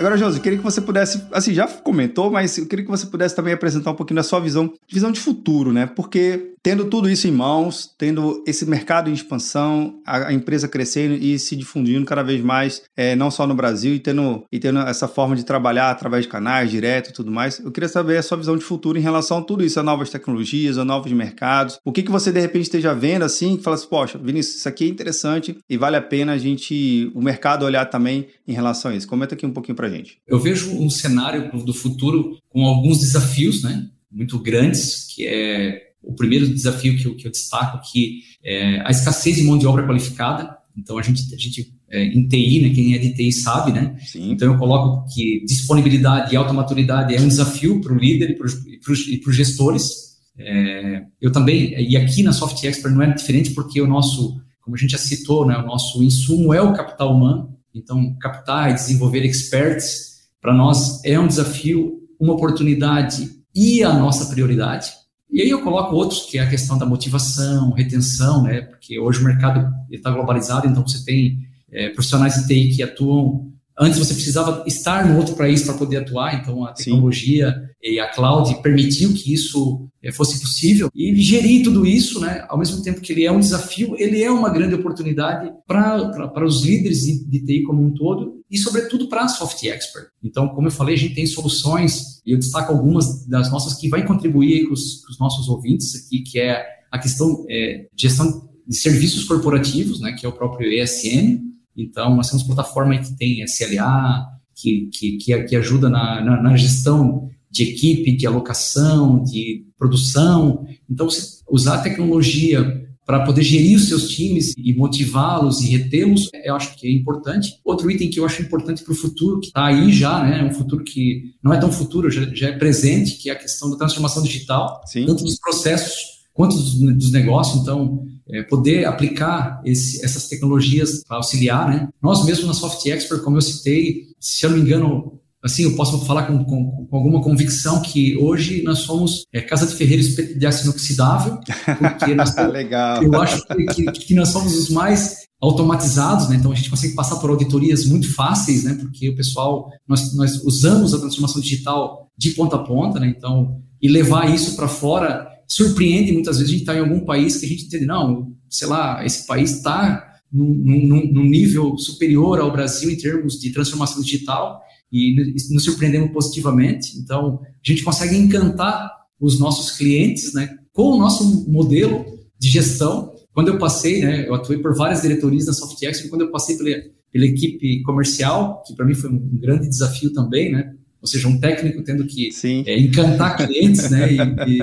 Agora, 0.01 0.17
Josi, 0.17 0.39
queria 0.39 0.57
que 0.57 0.63
você 0.63 0.81
pudesse, 0.81 1.21
assim, 1.31 1.53
já 1.53 1.67
comentou, 1.67 2.31
mas 2.31 2.57
eu 2.57 2.65
queria 2.65 2.83
que 2.83 2.89
você 2.89 3.05
pudesse 3.05 3.35
também 3.35 3.53
apresentar 3.53 3.91
um 3.91 3.95
pouquinho 3.95 4.15
da 4.15 4.23
sua 4.23 4.39
visão, 4.39 4.73
visão 4.91 5.11
de 5.11 5.19
futuro, 5.19 5.71
né? 5.71 5.85
Porque 5.85 6.55
tendo 6.63 6.85
tudo 6.85 7.09
isso 7.09 7.27
em 7.27 7.31
mãos, 7.31 7.93
tendo 7.97 8.43
esse 8.47 8.65
mercado 8.65 9.09
em 9.09 9.13
expansão, 9.13 9.99
a, 10.05 10.27
a 10.27 10.33
empresa 10.33 10.67
crescendo 10.67 11.15
e 11.15 11.37
se 11.39 11.55
difundindo 11.55 12.05
cada 12.05 12.23
vez 12.23 12.41
mais, 12.41 12.83
é, 12.95 13.15
não 13.15 13.31
só 13.31 13.47
no 13.47 13.55
Brasil, 13.55 13.93
e 13.93 13.99
tendo, 13.99 14.43
e 14.51 14.59
tendo 14.59 14.79
essa 14.79 15.07
forma 15.07 15.35
de 15.35 15.43
trabalhar 15.43 15.91
através 15.91 16.23
de 16.23 16.29
canais, 16.29 16.69
direto 16.69 17.09
e 17.09 17.13
tudo 17.13 17.31
mais, 17.31 17.59
eu 17.59 17.71
queria 17.71 17.89
saber 17.89 18.17
a 18.17 18.23
sua 18.23 18.37
visão 18.37 18.57
de 18.57 18.63
futuro 18.63 18.97
em 18.97 19.01
relação 19.01 19.39
a 19.39 19.41
tudo 19.41 19.63
isso, 19.63 19.79
a 19.79 19.83
novas 19.83 20.09
tecnologias, 20.09 20.77
a 20.77 20.85
novos 20.85 21.11
mercados. 21.11 21.79
O 21.85 21.91
que, 21.91 22.03
que 22.03 22.11
você, 22.11 22.31
de 22.31 22.39
repente, 22.39 22.63
esteja 22.63 22.93
vendo, 22.93 23.23
assim, 23.23 23.57
que 23.57 23.63
fala 23.63 23.75
assim, 23.75 23.87
poxa, 23.87 24.17
Vinícius, 24.17 24.57
isso 24.57 24.69
aqui 24.69 24.85
é 24.85 24.87
interessante 24.87 25.57
e 25.69 25.77
vale 25.77 25.95
a 25.95 26.01
pena 26.01 26.33
a 26.33 26.37
gente, 26.37 27.11
o 27.13 27.21
mercado 27.21 27.65
olhar 27.65 27.85
também 27.85 28.27
em 28.47 28.53
relação 28.53 28.91
a 28.91 28.95
isso. 28.95 29.07
Comenta 29.07 29.35
aqui 29.35 29.45
um 29.45 29.51
pouquinho 29.51 29.75
pra 29.75 29.90
gente. 29.91 30.17
Eu 30.27 30.39
vejo 30.39 30.71
um 30.71 30.89
cenário 30.89 31.51
do 31.63 31.73
futuro 31.73 32.37
com 32.49 32.65
alguns 32.65 32.99
desafios, 32.99 33.63
né? 33.63 33.87
Muito 34.11 34.39
grandes, 34.39 35.05
que 35.05 35.25
é 35.25 35.91
o 36.03 36.13
primeiro 36.13 36.47
desafio 36.47 36.97
que 36.97 37.05
eu, 37.05 37.15
que 37.15 37.27
eu 37.27 37.31
destaco 37.31 37.77
aqui 37.77 38.23
é 38.43 38.81
a 38.85 38.89
escassez 38.89 39.35
de 39.35 39.43
mão 39.43 39.57
de 39.57 39.67
obra 39.67 39.85
qualificada. 39.85 40.57
Então, 40.75 40.97
a 40.97 41.01
gente, 41.01 41.33
a 41.33 41.37
gente 41.37 41.73
é, 41.89 42.03
em 42.05 42.27
TI, 42.27 42.61
né, 42.61 42.69
quem 42.69 42.95
é 42.95 42.97
de 42.97 43.13
TI 43.13 43.31
sabe, 43.31 43.71
né? 43.71 43.95
Sim. 44.05 44.31
Então, 44.31 44.51
eu 44.51 44.57
coloco 44.57 45.05
que 45.13 45.43
disponibilidade 45.45 46.33
e 46.33 46.37
alta 46.37 46.53
maturidade 46.53 47.13
é 47.13 47.21
um 47.21 47.27
desafio 47.27 47.81
para 47.81 47.93
o 47.93 47.97
líder 47.97 48.31
e 48.31 48.35
para 48.35 48.91
os 48.91 49.35
gestores. 49.35 50.11
É, 50.37 51.03
eu 51.19 51.31
também, 51.31 51.75
e 51.77 51.95
aqui 51.97 52.23
na 52.23 52.31
Soft 52.31 52.63
Expert 52.63 52.93
não 52.93 53.01
é 53.01 53.13
diferente, 53.13 53.51
porque 53.51 53.81
o 53.81 53.87
nosso, 53.87 54.41
como 54.61 54.75
a 54.75 54.79
gente 54.79 54.91
já 54.91 54.97
citou, 54.97 55.45
né, 55.45 55.57
o 55.57 55.65
nosso 55.65 56.01
insumo 56.01 56.53
é 56.53 56.61
o 56.61 56.73
capital 56.73 57.15
humano. 57.15 57.50
Então, 57.73 58.15
captar 58.19 58.71
e 58.71 58.73
desenvolver 58.73 59.23
experts, 59.25 60.21
para 60.41 60.53
nós 60.53 61.03
é 61.05 61.19
um 61.19 61.27
desafio, 61.27 62.01
uma 62.19 62.33
oportunidade 62.33 63.29
e 63.53 63.83
a 63.83 63.93
nossa 63.93 64.25
prioridade. 64.27 64.91
E 65.31 65.41
aí 65.41 65.49
eu 65.49 65.61
coloco 65.63 65.95
outros, 65.95 66.25
que 66.25 66.37
é 66.37 66.41
a 66.41 66.49
questão 66.49 66.77
da 66.77 66.85
motivação, 66.85 67.71
retenção, 67.71 68.43
né? 68.43 68.61
Porque 68.61 68.99
hoje 68.99 69.21
o 69.21 69.23
mercado 69.23 69.73
está 69.89 70.11
globalizado, 70.11 70.67
então 70.67 70.85
você 70.85 71.03
tem 71.05 71.47
é, 71.71 71.89
profissionais 71.89 72.35
de 72.35 72.47
TI 72.47 72.75
que 72.75 72.83
atuam. 72.83 73.50
Antes 73.81 73.97
você 73.97 74.13
precisava 74.13 74.63
estar 74.67 75.09
no 75.09 75.17
outro 75.17 75.35
país 75.35 75.63
para 75.63 75.73
poder 75.73 75.97
atuar, 75.97 76.39
então 76.39 76.63
a 76.63 76.71
tecnologia 76.71 77.51
Sim. 77.51 77.93
e 77.93 77.99
a 77.99 78.07
cloud 78.07 78.61
permitiu 78.61 79.11
que 79.11 79.33
isso 79.33 79.89
é, 80.03 80.11
fosse 80.11 80.39
possível. 80.39 80.87
E 80.93 81.15
gerir 81.15 81.63
tudo 81.63 81.83
isso, 81.83 82.19
né, 82.19 82.45
ao 82.47 82.59
mesmo 82.59 82.83
tempo 82.83 83.01
que 83.01 83.11
ele 83.11 83.25
é 83.25 83.31
um 83.31 83.39
desafio, 83.39 83.95
ele 83.97 84.21
é 84.21 84.29
uma 84.29 84.51
grande 84.51 84.75
oportunidade 84.75 85.51
para 85.65 86.45
os 86.45 86.63
líderes 86.63 87.01
de, 87.01 87.25
de 87.25 87.43
TI 87.43 87.63
como 87.63 87.83
um 87.83 87.91
todo 87.91 88.43
e, 88.51 88.57
sobretudo, 88.59 89.09
para 89.09 89.23
a 89.23 89.27
Soft 89.27 89.63
Expert. 89.63 90.09
Então, 90.23 90.49
como 90.49 90.67
eu 90.67 90.71
falei, 90.71 90.93
a 90.93 90.97
gente 90.99 91.15
tem 91.15 91.25
soluções, 91.25 92.21
e 92.23 92.33
eu 92.33 92.37
destaco 92.37 92.71
algumas 92.71 93.25
das 93.25 93.49
nossas 93.49 93.73
que 93.73 93.89
vai 93.89 94.05
contribuir 94.05 94.67
com 94.67 94.73
os, 94.73 95.03
com 95.03 95.11
os 95.11 95.17
nossos 95.17 95.49
ouvintes 95.49 95.95
aqui, 95.95 96.19
que 96.19 96.39
é 96.39 96.63
a 96.91 96.99
questão 96.99 97.47
é, 97.49 97.87
de 97.95 98.01
gestão 98.03 98.47
de 98.67 98.77
serviços 98.77 99.23
corporativos, 99.23 99.99
né, 99.99 100.13
que 100.13 100.23
é 100.23 100.29
o 100.29 100.33
próprio 100.33 100.71
ESM. 100.71 101.50
Então, 101.75 102.15
nós 102.15 102.29
temos 102.29 102.43
plataforma 102.43 102.97
que 102.97 103.15
tem 103.17 103.43
SLA, 103.43 104.27
que, 104.55 104.89
que, 104.91 105.17
que, 105.17 105.43
que 105.43 105.55
ajuda 105.55 105.89
na, 105.89 106.21
na, 106.21 106.41
na 106.41 106.57
gestão 106.57 107.29
de 107.49 107.63
equipe, 107.63 108.15
de 108.15 108.25
alocação, 108.25 109.23
de 109.23 109.65
produção. 109.77 110.65
Então, 110.89 111.07
usar 111.49 111.75
a 111.75 111.81
tecnologia 111.81 112.81
para 113.05 113.25
poder 113.25 113.43
gerir 113.43 113.75
os 113.75 113.89
seus 113.89 114.07
times 114.09 114.53
e 114.57 114.73
motivá-los 114.73 115.61
e 115.61 115.75
retê-los, 115.75 116.29
eu 116.45 116.55
acho 116.55 116.77
que 116.77 116.87
é 116.87 116.91
importante. 116.91 117.59
Outro 117.65 117.91
item 117.91 118.09
que 118.09 118.19
eu 118.19 118.25
acho 118.25 118.41
importante 118.41 118.83
para 118.83 118.93
o 118.93 118.95
futuro, 118.95 119.41
que 119.41 119.47
está 119.47 119.65
aí 119.65 119.91
já, 119.91 120.23
né, 120.23 120.43
um 120.43 120.53
futuro 120.53 120.83
que 120.83 121.33
não 121.43 121.51
é 121.51 121.59
tão 121.59 121.71
futuro, 121.71 122.09
já, 122.09 122.23
já 122.33 122.47
é 122.49 122.57
presente, 122.57 123.17
que 123.17 123.29
é 123.29 123.33
a 123.33 123.35
questão 123.35 123.69
da 123.69 123.75
transformação 123.75 124.23
digital, 124.23 124.81
Sim. 124.85 125.05
tanto 125.05 125.23
dos 125.23 125.37
processos 125.39 126.21
quanto 126.33 126.55
dos, 126.55 126.79
dos 126.79 127.11
negócios. 127.11 127.61
Então, 127.61 128.05
é, 128.31 128.43
poder 128.43 128.85
aplicar 128.85 129.61
esse, 129.65 130.03
essas 130.03 130.27
tecnologias 130.27 131.03
para 131.07 131.17
auxiliar, 131.17 131.67
né? 131.67 131.89
Nós 132.01 132.25
mesmos 132.25 132.47
na 132.47 132.53
Soft 132.53 132.85
Expert, 132.85 133.21
como 133.21 133.37
eu 133.37 133.41
citei, 133.41 134.05
se 134.19 134.45
eu 134.45 134.51
não 134.51 134.57
me 134.57 134.63
engano, 134.63 135.19
assim, 135.43 135.63
eu 135.63 135.75
posso 135.75 135.99
falar 136.05 136.23
com, 136.23 136.43
com, 136.45 136.87
com, 136.87 136.95
alguma 136.95 137.21
convicção 137.21 137.81
que 137.81 138.15
hoje 138.17 138.63
nós 138.63 138.79
somos 138.79 139.25
é, 139.33 139.41
Casa 139.41 139.67
de 139.67 139.75
Ferreira 139.75 140.03
de 140.03 140.45
aço 140.45 140.63
inoxidável, 140.63 141.39
porque 141.39 142.13
nós, 142.15 142.35
Legal. 142.35 143.03
eu 143.03 143.21
acho 143.21 143.45
que, 143.45 143.65
que, 143.65 143.91
que, 143.91 144.13
nós 144.13 144.29
somos 144.29 144.55
os 144.55 144.69
mais 144.69 145.21
automatizados, 145.41 146.29
né? 146.29 146.35
então 146.35 146.51
a 146.51 146.55
gente 146.55 146.69
consegue 146.69 146.93
passar 146.93 147.15
por 147.15 147.31
auditorias 147.31 147.85
muito 147.85 148.13
fáceis, 148.13 148.63
né? 148.63 148.77
porque 148.79 149.09
o 149.09 149.15
pessoal, 149.15 149.71
nós, 149.87 150.15
nós 150.15 150.43
usamos 150.43 150.93
a 150.93 150.99
transformação 150.99 151.41
digital 151.41 152.07
de 152.15 152.29
ponta 152.31 152.57
a 152.57 152.59
ponta, 152.59 152.99
né? 152.99 153.07
então, 153.07 153.59
e 153.81 153.89
levar 153.89 154.29
isso 154.33 154.55
para 154.55 154.67
fora 154.67 155.30
surpreende 155.51 156.13
muitas 156.13 156.37
vezes 156.37 156.49
a 156.49 156.51
gente 156.53 156.61
está 156.61 156.75
em 156.75 156.79
algum 156.79 157.01
país 157.01 157.35
que 157.35 157.45
a 157.45 157.49
gente 157.49 157.65
entende, 157.65 157.85
não, 157.85 158.31
sei 158.49 158.69
lá, 158.69 159.05
esse 159.05 159.27
país 159.27 159.57
está 159.57 160.01
num, 160.31 160.47
num, 160.47 161.11
num 161.11 161.25
nível 161.25 161.77
superior 161.77 162.39
ao 162.39 162.53
Brasil 162.53 162.89
em 162.89 162.95
termos 162.95 163.37
de 163.37 163.51
transformação 163.51 164.01
digital, 164.01 164.61
e 164.91 165.15
nos 165.53 165.63
surpreendemos 165.63 166.11
positivamente. 166.11 166.97
Então, 166.97 167.41
a 167.43 167.69
gente 167.69 167.83
consegue 167.83 168.15
encantar 168.15 168.91
os 169.19 169.39
nossos 169.39 169.77
clientes 169.77 170.33
né, 170.33 170.57
com 170.73 170.91
o 170.91 170.97
nosso 170.97 171.49
modelo 171.49 172.05
de 172.37 172.49
gestão. 172.49 173.13
Quando 173.33 173.49
eu 173.49 173.57
passei, 173.57 174.01
né, 174.01 174.27
eu 174.27 174.33
atuei 174.33 174.59
por 174.59 174.75
várias 174.75 175.01
diretorias 175.01 175.45
da 175.45 175.53
SoftX, 175.53 176.09
quando 176.09 176.21
eu 176.21 176.31
passei 176.31 176.57
pela, 176.57 176.69
pela 177.11 177.25
equipe 177.25 177.81
comercial, 177.83 178.63
que 178.65 178.75
para 178.75 178.85
mim 178.85 178.93
foi 178.93 179.09
um 179.09 179.39
grande 179.39 179.67
desafio 179.67 180.11
também, 180.13 180.51
né? 180.51 180.73
Ou 181.01 181.07
seja, 181.07 181.27
um 181.27 181.39
técnico 181.39 181.83
tendo 181.83 182.05
que 182.05 182.29
é, 182.67 182.79
encantar 182.79 183.35
clientes 183.35 183.89
né, 183.89 184.13
e, 184.13 184.17
e, 184.17 184.59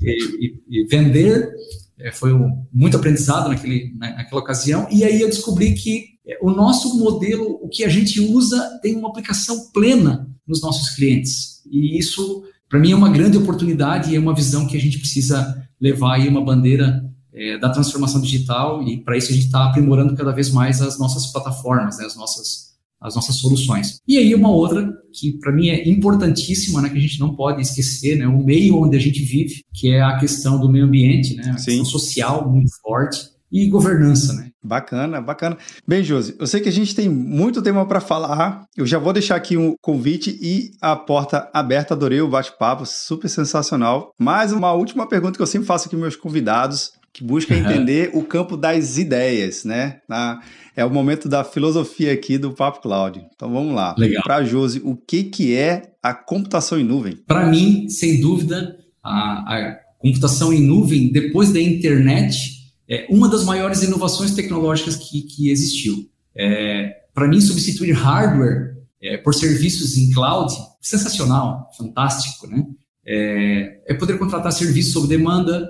e, 0.00 0.54
e 0.68 0.86
vender, 0.86 1.50
é, 1.98 2.12
foi 2.12 2.32
um, 2.32 2.64
muito 2.72 2.96
aprendizado 2.96 3.48
naquele, 3.48 3.94
naquela 3.96 4.40
ocasião. 4.40 4.86
E 4.90 5.04
aí 5.04 5.20
eu 5.20 5.28
descobri 5.28 5.74
que 5.74 6.16
é, 6.26 6.38
o 6.42 6.50
nosso 6.50 6.98
modelo, 6.98 7.58
o 7.62 7.68
que 7.68 7.84
a 7.84 7.88
gente 7.88 8.20
usa, 8.20 8.78
tem 8.82 8.96
uma 8.96 9.08
aplicação 9.08 9.70
plena 9.72 10.28
nos 10.46 10.60
nossos 10.60 10.90
clientes. 10.90 11.62
E 11.70 11.98
isso, 11.98 12.44
para 12.68 12.78
mim, 12.78 12.92
é 12.92 12.96
uma 12.96 13.10
grande 13.10 13.38
oportunidade 13.38 14.10
e 14.10 14.16
é 14.16 14.20
uma 14.20 14.34
visão 14.34 14.66
que 14.66 14.76
a 14.76 14.80
gente 14.80 14.98
precisa 14.98 15.66
levar 15.80 16.14
aí 16.14 16.28
uma 16.28 16.44
bandeira 16.44 17.04
é, 17.32 17.58
da 17.58 17.68
transformação 17.68 18.20
digital 18.20 18.82
e 18.82 19.02
para 19.02 19.16
isso 19.16 19.30
a 19.30 19.34
gente 19.34 19.46
está 19.46 19.66
aprimorando 19.66 20.14
cada 20.14 20.32
vez 20.32 20.50
mais 20.50 20.80
as 20.80 20.98
nossas 20.98 21.26
plataformas, 21.26 21.98
né, 21.98 22.06
as 22.06 22.16
nossas 22.16 22.65
as 23.00 23.14
nossas 23.14 23.36
soluções. 23.36 24.00
E 24.06 24.18
aí 24.18 24.34
uma 24.34 24.50
outra 24.50 24.92
que 25.12 25.38
para 25.38 25.52
mim 25.52 25.68
é 25.68 25.88
importantíssima, 25.88 26.82
né, 26.82 26.88
que 26.88 26.98
a 26.98 27.00
gente 27.00 27.20
não 27.20 27.34
pode 27.34 27.62
esquecer, 27.62 28.16
né, 28.16 28.26
o 28.26 28.42
meio 28.42 28.76
onde 28.82 28.96
a 28.96 29.00
gente 29.00 29.22
vive, 29.22 29.62
que 29.74 29.90
é 29.90 30.02
a 30.02 30.18
questão 30.18 30.60
do 30.60 30.68
meio 30.68 30.84
ambiente, 30.84 31.34
né, 31.34 31.50
a 31.50 31.58
Sim. 31.58 31.78
questão 31.78 31.84
social 31.84 32.50
muito 32.50 32.70
forte 32.82 33.36
e 33.50 33.68
governança, 33.68 34.32
né? 34.34 34.50
Bacana, 34.62 35.20
bacana. 35.20 35.56
Bem, 35.86 36.02
Josi, 36.02 36.34
eu 36.38 36.46
sei 36.46 36.60
que 36.60 36.68
a 36.68 36.72
gente 36.72 36.94
tem 36.94 37.08
muito 37.08 37.62
tema 37.62 37.86
para 37.86 38.00
falar. 38.00 38.64
Eu 38.76 38.84
já 38.84 38.98
vou 38.98 39.12
deixar 39.12 39.36
aqui 39.36 39.56
um 39.56 39.76
convite 39.80 40.36
e 40.42 40.72
a 40.80 40.96
porta 40.96 41.48
aberta. 41.54 41.94
Adorei 41.94 42.20
o 42.20 42.28
bate-papo, 42.28 42.84
super 42.84 43.28
sensacional. 43.28 44.12
Mais 44.18 44.52
uma 44.52 44.72
última 44.72 45.08
pergunta 45.08 45.36
que 45.36 45.42
eu 45.42 45.46
sempre 45.46 45.68
faço 45.68 45.86
aqui 45.86 45.96
meus 45.96 46.16
convidados, 46.16 46.90
que 47.16 47.24
busca 47.24 47.54
uhum. 47.54 47.60
entender 47.60 48.10
o 48.12 48.22
campo 48.22 48.58
das 48.58 48.98
ideias, 48.98 49.64
né? 49.64 50.00
É 50.76 50.84
o 50.84 50.90
momento 50.90 51.30
da 51.30 51.42
filosofia 51.42 52.12
aqui 52.12 52.36
do 52.36 52.52
Papo 52.52 52.82
Cloud. 52.82 53.24
Então 53.34 53.50
vamos 53.50 53.74
lá. 53.74 53.94
Legal. 53.96 54.22
Para 54.22 54.44
Josi, 54.44 54.82
o 54.84 54.94
que, 54.94 55.24
que 55.24 55.54
é 55.54 55.94
a 56.02 56.12
computação 56.12 56.78
em 56.78 56.84
nuvem? 56.84 57.16
Para 57.26 57.46
mim, 57.46 57.88
sem 57.88 58.20
dúvida, 58.20 58.76
a, 59.02 59.56
a 59.56 59.78
computação 59.98 60.52
em 60.52 60.60
nuvem, 60.60 61.10
depois 61.10 61.50
da 61.50 61.58
internet, 61.58 62.36
é 62.86 63.06
uma 63.08 63.30
das 63.30 63.44
maiores 63.44 63.82
inovações 63.82 64.34
tecnológicas 64.34 64.96
que, 64.96 65.22
que 65.22 65.48
existiu. 65.48 66.10
É, 66.36 66.96
Para 67.14 67.26
mim, 67.28 67.40
substituir 67.40 67.92
hardware 67.92 68.76
é, 69.02 69.16
por 69.16 69.34
serviços 69.34 69.96
em 69.96 70.12
cloud, 70.12 70.52
sensacional, 70.82 71.70
fantástico, 71.78 72.46
né? 72.46 72.62
É, 73.06 73.80
é 73.88 73.94
poder 73.94 74.18
contratar 74.18 74.52
serviços 74.52 74.92
sob 74.92 75.08
demanda, 75.08 75.66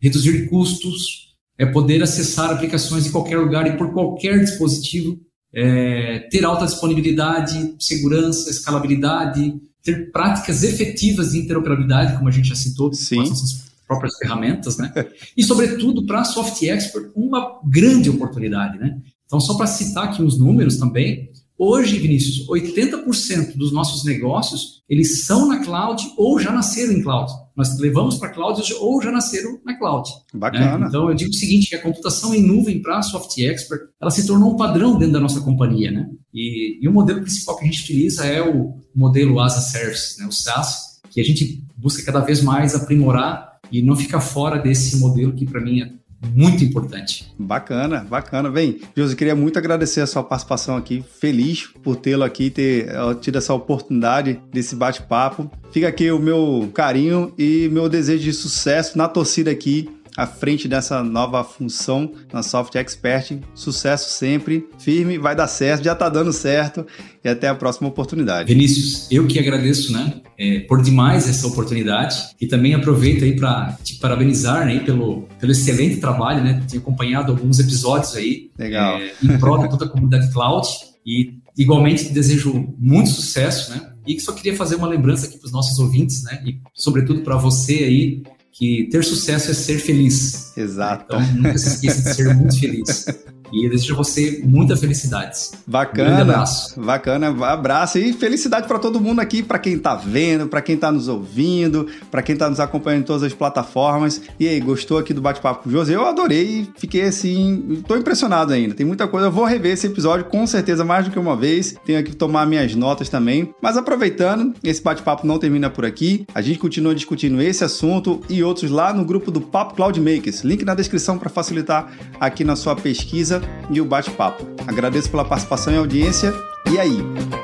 reduzir 0.00 0.48
custos, 0.48 1.34
é 1.56 1.66
poder 1.66 2.02
acessar 2.02 2.50
aplicações 2.50 3.06
em 3.06 3.10
qualquer 3.10 3.38
lugar 3.38 3.66
e 3.66 3.76
por 3.76 3.92
qualquer 3.92 4.38
dispositivo, 4.40 5.18
é, 5.52 6.20
ter 6.30 6.44
alta 6.44 6.66
disponibilidade, 6.66 7.74
segurança, 7.80 8.50
escalabilidade, 8.50 9.60
ter 9.82 10.12
práticas 10.12 10.62
efetivas 10.62 11.32
de 11.32 11.38
interoperabilidade, 11.38 12.16
como 12.16 12.28
a 12.28 12.32
gente 12.32 12.48
já 12.48 12.54
citou, 12.54 12.92
Sim. 12.92 13.16
com 13.16 13.22
as 13.22 13.28
nossas 13.30 13.68
próprias 13.86 14.16
ferramentas, 14.18 14.76
né? 14.76 14.92
E, 15.36 15.42
sobretudo, 15.42 16.04
para 16.04 16.20
a 16.20 16.24
Soft 16.24 16.62
Expert, 16.62 17.10
uma 17.16 17.58
grande 17.64 18.10
oportunidade, 18.10 18.78
né? 18.78 19.00
Então, 19.24 19.40
só 19.40 19.56
para 19.56 19.66
citar 19.66 20.04
aqui 20.04 20.22
os 20.22 20.38
números 20.38 20.76
também, 20.76 21.30
hoje, 21.58 21.98
Vinícius, 21.98 22.46
80% 22.48 23.56
dos 23.56 23.72
nossos 23.72 24.04
negócios, 24.04 24.82
eles 24.88 25.26
são 25.26 25.48
na 25.48 25.64
cloud 25.64 26.02
ou 26.16 26.38
já 26.38 26.52
nasceram 26.52 26.92
em 26.92 27.02
cloud. 27.02 27.30
Nós 27.56 27.78
levamos 27.78 28.16
para 28.16 28.28
a 28.28 28.32
cloud 28.32 28.62
ou 28.74 29.02
já 29.02 29.10
nasceram 29.10 29.58
na 29.64 29.76
cloud. 29.76 30.08
Né? 30.32 30.40
Bacana. 30.40 30.78
Né? 30.78 30.86
Então, 30.88 31.08
eu 31.08 31.14
digo 31.14 31.30
o 31.30 31.34
seguinte, 31.34 31.68
que 31.68 31.74
a 31.74 31.82
computação 31.82 32.32
em 32.32 32.42
nuvem 32.42 32.80
para 32.80 32.98
a 32.98 33.02
Soft 33.02 33.36
Expert, 33.38 33.80
ela 34.00 34.10
se 34.10 34.26
tornou 34.26 34.54
um 34.54 34.56
padrão 34.56 34.96
dentro 34.96 35.14
da 35.14 35.20
nossa 35.20 35.40
companhia, 35.40 35.90
né? 35.90 36.08
E, 36.32 36.78
e 36.80 36.88
o 36.88 36.92
modelo 36.92 37.20
principal 37.20 37.56
que 37.56 37.64
a 37.64 37.66
gente 37.66 37.82
utiliza 37.82 38.24
é 38.24 38.40
o 38.40 38.76
modelo 38.94 39.40
as 39.40 39.56
a 39.56 39.60
Service, 39.60 40.20
né? 40.20 40.26
o 40.26 40.32
SaaS, 40.32 41.00
que 41.10 41.20
a 41.20 41.24
gente 41.24 41.64
busca 41.76 42.02
cada 42.02 42.20
vez 42.20 42.42
mais 42.42 42.74
aprimorar 42.74 43.58
e 43.72 43.82
não 43.82 43.96
ficar 43.96 44.20
fora 44.20 44.58
desse 44.58 44.96
modelo 44.98 45.34
que 45.34 45.44
para 45.44 45.60
mim 45.60 45.80
é 45.80 45.92
muito 46.22 46.64
importante. 46.64 47.32
Bacana, 47.38 48.06
bacana. 48.08 48.50
Bem, 48.50 48.80
Josi, 48.96 49.14
queria 49.14 49.34
muito 49.34 49.58
agradecer 49.58 50.00
a 50.00 50.06
sua 50.06 50.22
participação 50.22 50.76
aqui. 50.76 51.04
Feliz 51.20 51.68
por 51.82 51.96
tê-lo 51.96 52.24
aqui, 52.24 52.50
ter 52.50 52.88
tido 53.20 53.38
essa 53.38 53.54
oportunidade 53.54 54.40
desse 54.52 54.74
bate-papo. 54.74 55.50
Fica 55.70 55.88
aqui 55.88 56.10
o 56.10 56.18
meu 56.18 56.70
carinho 56.74 57.32
e 57.38 57.68
meu 57.70 57.88
desejo 57.88 58.24
de 58.24 58.32
sucesso 58.32 58.96
na 58.98 59.06
torcida 59.06 59.50
aqui 59.50 59.88
à 60.18 60.26
frente 60.26 60.66
dessa 60.66 61.00
nova 61.00 61.44
função 61.44 62.10
na 62.32 62.42
Soft 62.42 62.74
Expert. 62.74 63.38
Sucesso 63.54 64.10
sempre, 64.10 64.66
firme, 64.76 65.16
vai 65.16 65.36
dar 65.36 65.46
certo, 65.46 65.84
já 65.84 65.92
está 65.92 66.08
dando 66.08 66.32
certo 66.32 66.84
e 67.24 67.28
até 67.28 67.46
a 67.46 67.54
próxima 67.54 67.88
oportunidade. 67.88 68.52
Vinícius, 68.52 69.06
eu 69.12 69.28
que 69.28 69.38
agradeço, 69.38 69.92
né, 69.92 70.20
é, 70.36 70.58
por 70.60 70.82
demais 70.82 71.28
essa 71.28 71.46
oportunidade 71.46 72.16
e 72.40 72.48
também 72.48 72.74
aproveito 72.74 73.22
aí 73.22 73.36
para 73.36 73.78
te 73.84 73.94
parabenizar, 73.94 74.66
né, 74.66 74.80
pelo, 74.80 75.28
pelo 75.38 75.52
excelente 75.52 75.98
trabalho, 76.00 76.42
né, 76.42 76.64
tenho 76.68 76.82
acompanhado 76.82 77.30
alguns 77.30 77.60
episódios 77.60 78.16
aí. 78.16 78.50
Legal. 78.58 78.98
É, 78.98 79.12
em 79.22 79.38
prol 79.38 79.58
de 79.58 79.70
toda 79.70 79.84
a 79.84 79.88
comunidade 79.88 80.32
cloud 80.32 80.66
e 81.06 81.34
igualmente 81.56 82.06
te 82.06 82.12
desejo 82.12 82.74
muito 82.76 83.08
sucesso, 83.10 83.70
né, 83.70 83.92
e 84.04 84.18
só 84.18 84.32
queria 84.32 84.56
fazer 84.56 84.74
uma 84.74 84.88
lembrança 84.88 85.28
aqui 85.28 85.38
para 85.38 85.46
os 85.46 85.52
nossos 85.52 85.78
ouvintes, 85.78 86.24
né, 86.24 86.42
e 86.44 86.58
sobretudo 86.74 87.20
para 87.20 87.36
você 87.36 87.74
aí 87.84 88.22
que 88.58 88.88
ter 88.90 89.04
sucesso 89.04 89.50
é 89.50 89.54
ser 89.54 89.78
feliz. 89.78 90.56
Exato. 90.56 91.04
Então 91.04 91.34
nunca 91.34 91.56
se 91.58 91.68
esqueça 91.68 92.02
de 92.02 92.14
ser 92.14 92.34
muito 92.34 92.58
feliz. 92.58 93.06
E 93.52 93.64
eu 93.64 93.70
desejo 93.70 93.94
a 93.94 93.96
você 93.96 94.42
muita 94.44 94.76
felicidades. 94.76 95.52
Bacana. 95.66 96.18
Um 96.18 96.22
abraço. 96.22 96.80
Bacana. 96.80 97.46
Abraço 97.46 97.98
e 97.98 98.12
felicidade 98.12 98.66
para 98.66 98.78
todo 98.78 99.00
mundo 99.00 99.20
aqui, 99.20 99.42
para 99.42 99.58
quem 99.58 99.74
está 99.74 99.94
vendo, 99.94 100.48
para 100.48 100.60
quem 100.60 100.74
está 100.74 100.90
nos 100.90 101.08
ouvindo, 101.08 101.86
para 102.10 102.22
quem 102.22 102.32
está 102.32 102.50
nos 102.50 102.60
acompanhando 102.60 103.02
em 103.02 103.04
todas 103.04 103.22
as 103.22 103.32
plataformas. 103.32 104.20
E 104.38 104.48
aí, 104.48 104.60
gostou 104.60 104.98
aqui 104.98 105.14
do 105.14 105.20
bate-papo 105.20 105.62
com 105.62 105.68
o 105.68 105.72
José? 105.72 105.94
Eu 105.94 106.06
adorei, 106.06 106.68
fiquei 106.76 107.02
assim, 107.02 107.78
estou 107.78 107.96
impressionado 107.96 108.52
ainda. 108.52 108.74
Tem 108.74 108.84
muita 108.84 109.06
coisa. 109.06 109.28
Eu 109.28 109.32
vou 109.32 109.44
rever 109.44 109.72
esse 109.72 109.86
episódio 109.86 110.24
com 110.26 110.46
certeza 110.46 110.84
mais 110.84 111.04
do 111.04 111.10
que 111.10 111.18
uma 111.18 111.36
vez. 111.36 111.74
Tenho 111.84 111.98
aqui 111.98 112.08
que 112.08 112.16
tomar 112.16 112.46
minhas 112.46 112.74
notas 112.74 113.08
também. 113.08 113.54
Mas 113.62 113.76
aproveitando, 113.76 114.54
esse 114.64 114.82
bate-papo 114.82 115.26
não 115.26 115.38
termina 115.38 115.70
por 115.70 115.84
aqui. 115.84 116.26
A 116.34 116.40
gente 116.40 116.58
continua 116.58 116.94
discutindo 116.94 117.40
esse 117.40 117.62
assunto 117.62 118.20
e 118.28 118.42
outros 118.42 118.70
lá 118.70 118.92
no 118.92 119.04
grupo 119.04 119.30
do 119.30 119.40
Papo 119.40 119.74
Cloud 119.74 120.00
Makers. 120.00 120.42
Link 120.42 120.64
na 120.64 120.74
descrição 120.74 121.18
para 121.18 121.28
facilitar 121.28 121.92
aqui 122.18 122.44
na 122.44 122.56
sua 122.56 122.74
pesquisa 122.74 123.37
e 123.70 123.80
o 123.80 123.84
bate-papo. 123.84 124.46
Agradeço 124.66 125.10
pela 125.10 125.24
participação 125.24 125.72
e 125.72 125.76
audiência. 125.76 126.32
E 126.70 126.78
aí, 126.78 126.98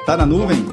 tá 0.06 0.16
na 0.16 0.26
nuvem? 0.26 0.64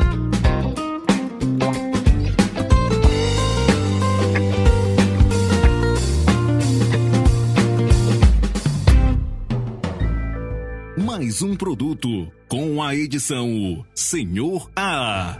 Mais 10.97 11.41
um 11.41 11.55
produto 11.55 12.09
com 12.47 12.81
a 12.81 12.95
edição 12.95 13.85
Senhor 13.93 14.69
A. 14.75 15.37